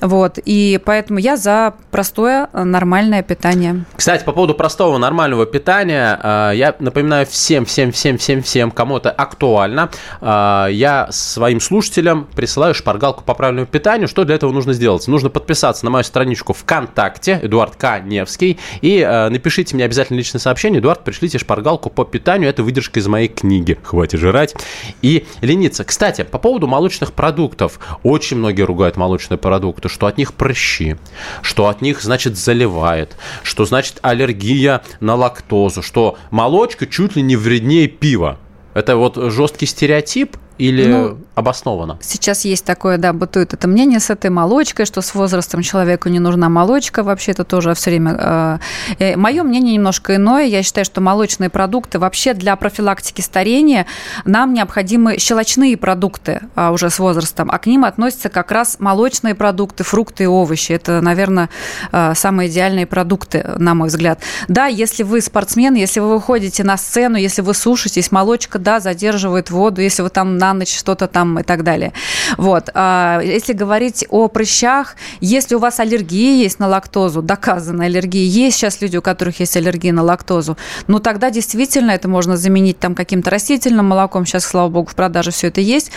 Вот. 0.00 0.38
И 0.44 0.80
поэтому 0.84 1.18
я 1.18 1.36
за 1.36 1.74
простое 1.90 2.48
нормальное 2.52 3.22
питание. 3.22 3.84
Кстати, 3.96 4.24
по 4.24 4.32
поводу 4.32 4.54
простого 4.54 4.98
нормального 4.98 5.46
питания, 5.46 6.18
а, 6.22 6.52
я 6.52 6.74
напоминаю 6.78 7.26
всем, 7.26 7.64
всем, 7.64 7.92
всем, 7.92 8.18
всем, 8.18 8.42
всем, 8.42 8.70
кому 8.70 8.96
это 8.96 9.10
актуально, 9.10 9.90
а, 10.20 10.68
я 10.68 11.08
своим 11.10 11.60
слушателям 11.60 12.26
присылаю 12.34 12.74
шпаргалку 12.74 13.24
по 13.24 13.34
правильному 13.34 13.66
питанию. 13.66 14.08
Что 14.08 14.24
для 14.24 14.34
этого 14.34 14.52
нужно 14.52 14.72
сделать? 14.72 15.06
Нужно 15.06 15.28
подписаться 15.28 15.84
на 15.84 15.90
мою 15.90 16.04
страничку 16.04 16.52
ВКонтакте, 16.52 17.40
Эдуард 17.42 17.76
К. 17.76 18.00
Невский, 18.00 18.58
и 18.80 19.06
напишите 19.30 19.74
мне 19.74 19.84
обязательно 19.84 20.16
личное 20.16 20.40
сообщение. 20.40 20.80
Эдуард, 20.80 21.04
пришлите 21.04 21.38
шпаргалку 21.38 21.90
по 21.90 22.04
питанию. 22.04 22.48
Это 22.48 22.62
выдержка 22.62 23.00
из 23.00 23.06
моей 23.06 23.28
книги 23.28 23.78
«Хватит 23.82 24.20
жрать» 24.20 24.54
и 25.02 25.26
лениться. 25.42 25.84
Кстати, 25.84 26.22
по 26.22 26.38
поводу 26.38 26.66
молочных 26.66 27.12
продуктов. 27.12 27.78
Очень 28.02 28.38
многие 28.38 28.62
ругают 28.62 28.96
молочные 28.96 29.38
продукты, 29.38 29.88
что 29.90 30.06
от 30.06 30.16
них 30.16 30.34
прыщи, 30.34 30.96
что 31.42 31.68
от 31.68 31.82
них, 31.82 32.02
значит, 32.02 32.36
заливает, 32.36 33.16
что, 33.42 33.64
значит, 33.64 33.98
аллергия 34.02 34.82
на 35.00 35.14
лактозу, 35.14 35.82
что 35.82 36.16
молочка 36.30 36.86
чуть 36.86 37.16
ли 37.16 37.22
не 37.22 37.36
вреднее 37.36 37.88
пива. 37.88 38.38
Это 38.72 38.96
вот 38.96 39.16
жесткий 39.16 39.66
стереотип 39.66 40.36
или 40.60 40.86
ну, 40.86 41.18
обоснованно? 41.34 41.96
Сейчас 42.02 42.44
есть 42.44 42.66
такое, 42.66 42.98
да, 42.98 43.14
бытует 43.14 43.54
это 43.54 43.66
мнение 43.66 43.98
с 43.98 44.10
этой 44.10 44.28
молочкой, 44.28 44.84
что 44.84 45.00
с 45.00 45.14
возрастом 45.14 45.62
человеку 45.62 46.10
не 46.10 46.18
нужна 46.18 46.50
молочка. 46.50 47.02
Вообще 47.02 47.32
это 47.32 47.44
тоже 47.44 47.72
все 47.72 47.90
время... 47.90 48.60
Э, 48.98 49.16
мое 49.16 49.42
мнение 49.42 49.74
немножко 49.74 50.16
иное. 50.16 50.44
Я 50.44 50.62
считаю, 50.62 50.84
что 50.84 51.00
молочные 51.00 51.48
продукты 51.48 51.98
вообще 51.98 52.34
для 52.34 52.54
профилактики 52.56 53.22
старения 53.22 53.86
нам 54.26 54.52
необходимы 54.52 55.18
щелочные 55.18 55.78
продукты 55.78 56.42
а, 56.54 56.72
уже 56.72 56.90
с 56.90 56.98
возрастом, 56.98 57.48
а 57.50 57.58
к 57.58 57.64
ним 57.64 57.86
относятся 57.86 58.28
как 58.28 58.52
раз 58.52 58.76
молочные 58.80 59.34
продукты, 59.34 59.82
фрукты 59.82 60.24
и 60.24 60.26
овощи. 60.26 60.72
Это, 60.72 61.00
наверное, 61.00 61.48
э, 61.90 62.12
самые 62.14 62.50
идеальные 62.50 62.86
продукты, 62.86 63.46
на 63.56 63.74
мой 63.74 63.88
взгляд. 63.88 64.20
Да, 64.48 64.66
если 64.66 65.04
вы 65.04 65.22
спортсмен, 65.22 65.74
если 65.74 66.00
вы 66.00 66.16
выходите 66.16 66.64
на 66.64 66.76
сцену, 66.76 67.16
если 67.16 67.40
вы 67.40 67.54
сушитесь, 67.54 68.12
молочка, 68.12 68.58
да, 68.58 68.78
задерживает 68.78 69.50
воду, 69.50 69.80
если 69.80 70.02
вы 70.02 70.10
там 70.10 70.36
на 70.36 70.49
на 70.52 70.60
ночь 70.60 70.76
что-то 70.76 71.06
там 71.06 71.38
и 71.38 71.42
так 71.42 71.62
далее. 71.62 71.92
Вот. 72.36 72.70
А 72.74 73.20
если 73.22 73.52
говорить 73.52 74.04
о 74.10 74.28
прыщах, 74.28 74.96
если 75.20 75.54
у 75.54 75.58
вас 75.58 75.80
аллергия 75.80 76.42
есть 76.42 76.58
на 76.58 76.68
лактозу, 76.68 77.22
доказанная 77.22 77.86
аллергия, 77.86 78.24
есть 78.24 78.56
сейчас 78.56 78.80
люди, 78.80 78.96
у 78.96 79.02
которых 79.02 79.40
есть 79.40 79.56
аллергия 79.56 79.92
на 79.92 80.02
лактозу, 80.02 80.56
ну 80.86 80.98
тогда 80.98 81.30
действительно 81.30 81.92
это 81.92 82.08
можно 82.08 82.36
заменить 82.36 82.78
там 82.78 82.94
каким-то 82.94 83.30
растительным 83.30 83.86
молоком. 83.86 84.26
Сейчас, 84.26 84.44
слава 84.44 84.68
богу, 84.68 84.90
в 84.90 84.94
продаже 84.94 85.30
все 85.30 85.48
это 85.48 85.60
есть. 85.60 85.92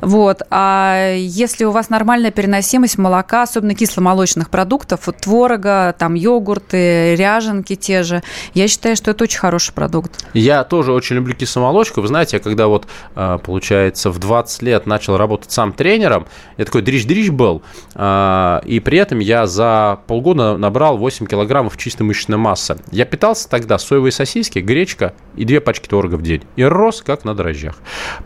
Вот. 0.00 0.42
А 0.50 1.14
если 1.14 1.64
у 1.64 1.70
вас 1.70 1.90
нормальная 1.90 2.30
переносимость 2.30 2.98
молока, 2.98 3.42
особенно 3.42 3.74
кисломолочных 3.74 4.50
продуктов, 4.50 5.06
вот 5.06 5.18
творога, 5.18 5.94
там 5.98 6.14
йогурты, 6.14 7.14
ряженки 7.14 7.76
те 7.76 8.02
же, 8.02 8.22
я 8.54 8.68
считаю, 8.68 8.96
что 8.96 9.10
это 9.10 9.24
очень 9.24 9.38
хороший 9.38 9.72
продукт. 9.72 10.24
Я 10.34 10.64
тоже 10.64 10.92
очень 10.92 11.16
люблю 11.16 11.34
кисломолочку. 11.34 12.00
Вы 12.00 12.08
знаете, 12.08 12.38
когда 12.38 12.66
вот 12.66 12.86
а, 13.14 13.38
получается 13.38 13.97
получается, 13.98 14.10
в 14.10 14.18
20 14.18 14.62
лет 14.62 14.86
начал 14.86 15.16
работать 15.16 15.50
сам 15.50 15.72
тренером. 15.72 16.26
Я 16.56 16.64
такой 16.64 16.82
дрищ-дрищ 16.82 17.30
был. 17.30 17.62
А, 17.94 18.60
и 18.64 18.80
при 18.80 18.98
этом 18.98 19.18
я 19.18 19.46
за 19.46 20.00
полгода 20.06 20.56
набрал 20.56 20.96
8 20.96 21.26
килограммов 21.26 21.76
чистой 21.76 22.02
мышечной 22.02 22.38
массы. 22.38 22.78
Я 22.90 23.04
питался 23.04 23.48
тогда 23.48 23.78
соевые 23.78 24.12
сосиски, 24.12 24.60
гречка 24.60 25.14
и 25.36 25.44
две 25.44 25.60
пачки 25.60 25.88
творога 25.88 26.16
в 26.16 26.22
день. 26.22 26.42
И 26.56 26.64
рос 26.64 27.02
как 27.02 27.24
на 27.24 27.34
дрожжах. 27.34 27.76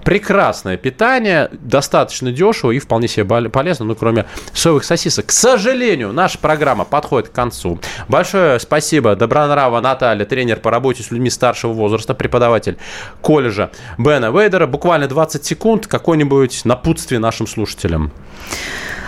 Прекрасное 0.04 0.76
питание, 0.76 1.48
достаточно 1.52 2.30
дешево 2.32 2.72
и 2.72 2.78
вполне 2.78 3.08
себе 3.08 3.24
полезно, 3.24 3.84
ну, 3.84 3.94
кроме 3.94 4.26
соевых 4.52 4.84
сосисок. 4.84 5.26
К 5.26 5.32
сожалению, 5.32 6.12
наша 6.12 6.38
программа 6.38 6.84
подходит 6.84 7.28
к 7.28 7.32
концу. 7.32 7.78
Большое 8.08 8.58
спасибо 8.58 9.16
Добронрава 9.16 9.80
Наталья, 9.80 10.24
тренер 10.24 10.60
по 10.60 10.70
работе 10.70 11.02
с 11.02 11.10
людьми 11.10 11.30
старшего 11.30 11.72
возраста, 11.72 12.14
преподаватель 12.14 12.76
колледжа 13.20 13.70
Бена 13.98 14.30
Вейдера. 14.30 14.66
Буквально 14.66 15.08
20 15.08 15.44
секунд 15.44 15.61
секунд 15.62 15.86
какое-нибудь 15.86 16.64
напутствие 16.64 17.20
нашим 17.20 17.46
слушателям. 17.46 18.10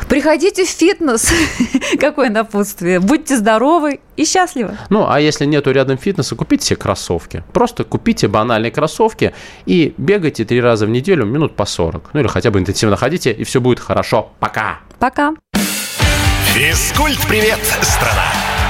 Приходите 0.08 0.64
в 0.64 0.68
фитнес. 0.68 1.32
Какое 1.98 2.30
напутствие. 2.30 3.00
Будьте 3.00 3.36
здоровы 3.36 3.98
и 4.16 4.24
счастливы. 4.24 4.78
Ну, 4.88 5.04
а 5.08 5.18
если 5.18 5.46
нету 5.46 5.72
рядом 5.72 5.98
фитнеса, 5.98 6.36
купите 6.36 6.64
себе 6.64 6.76
кроссовки. 6.76 7.42
Просто 7.52 7.82
купите 7.82 8.28
банальные 8.28 8.70
кроссовки 8.70 9.34
и 9.66 9.94
бегайте 9.98 10.44
три 10.44 10.60
раза 10.60 10.86
в 10.86 10.90
неделю 10.90 11.24
минут 11.24 11.56
по 11.56 11.64
40. 11.64 12.10
Ну, 12.12 12.20
или 12.20 12.28
хотя 12.28 12.52
бы 12.52 12.60
интенсивно 12.60 12.94
ходите, 12.94 13.32
и 13.32 13.42
все 13.42 13.60
будет 13.60 13.80
хорошо. 13.80 14.30
Пока. 14.38 14.78
Пока. 15.00 15.34
Физкульт-привет, 16.54 17.58
страна! 17.82 18.53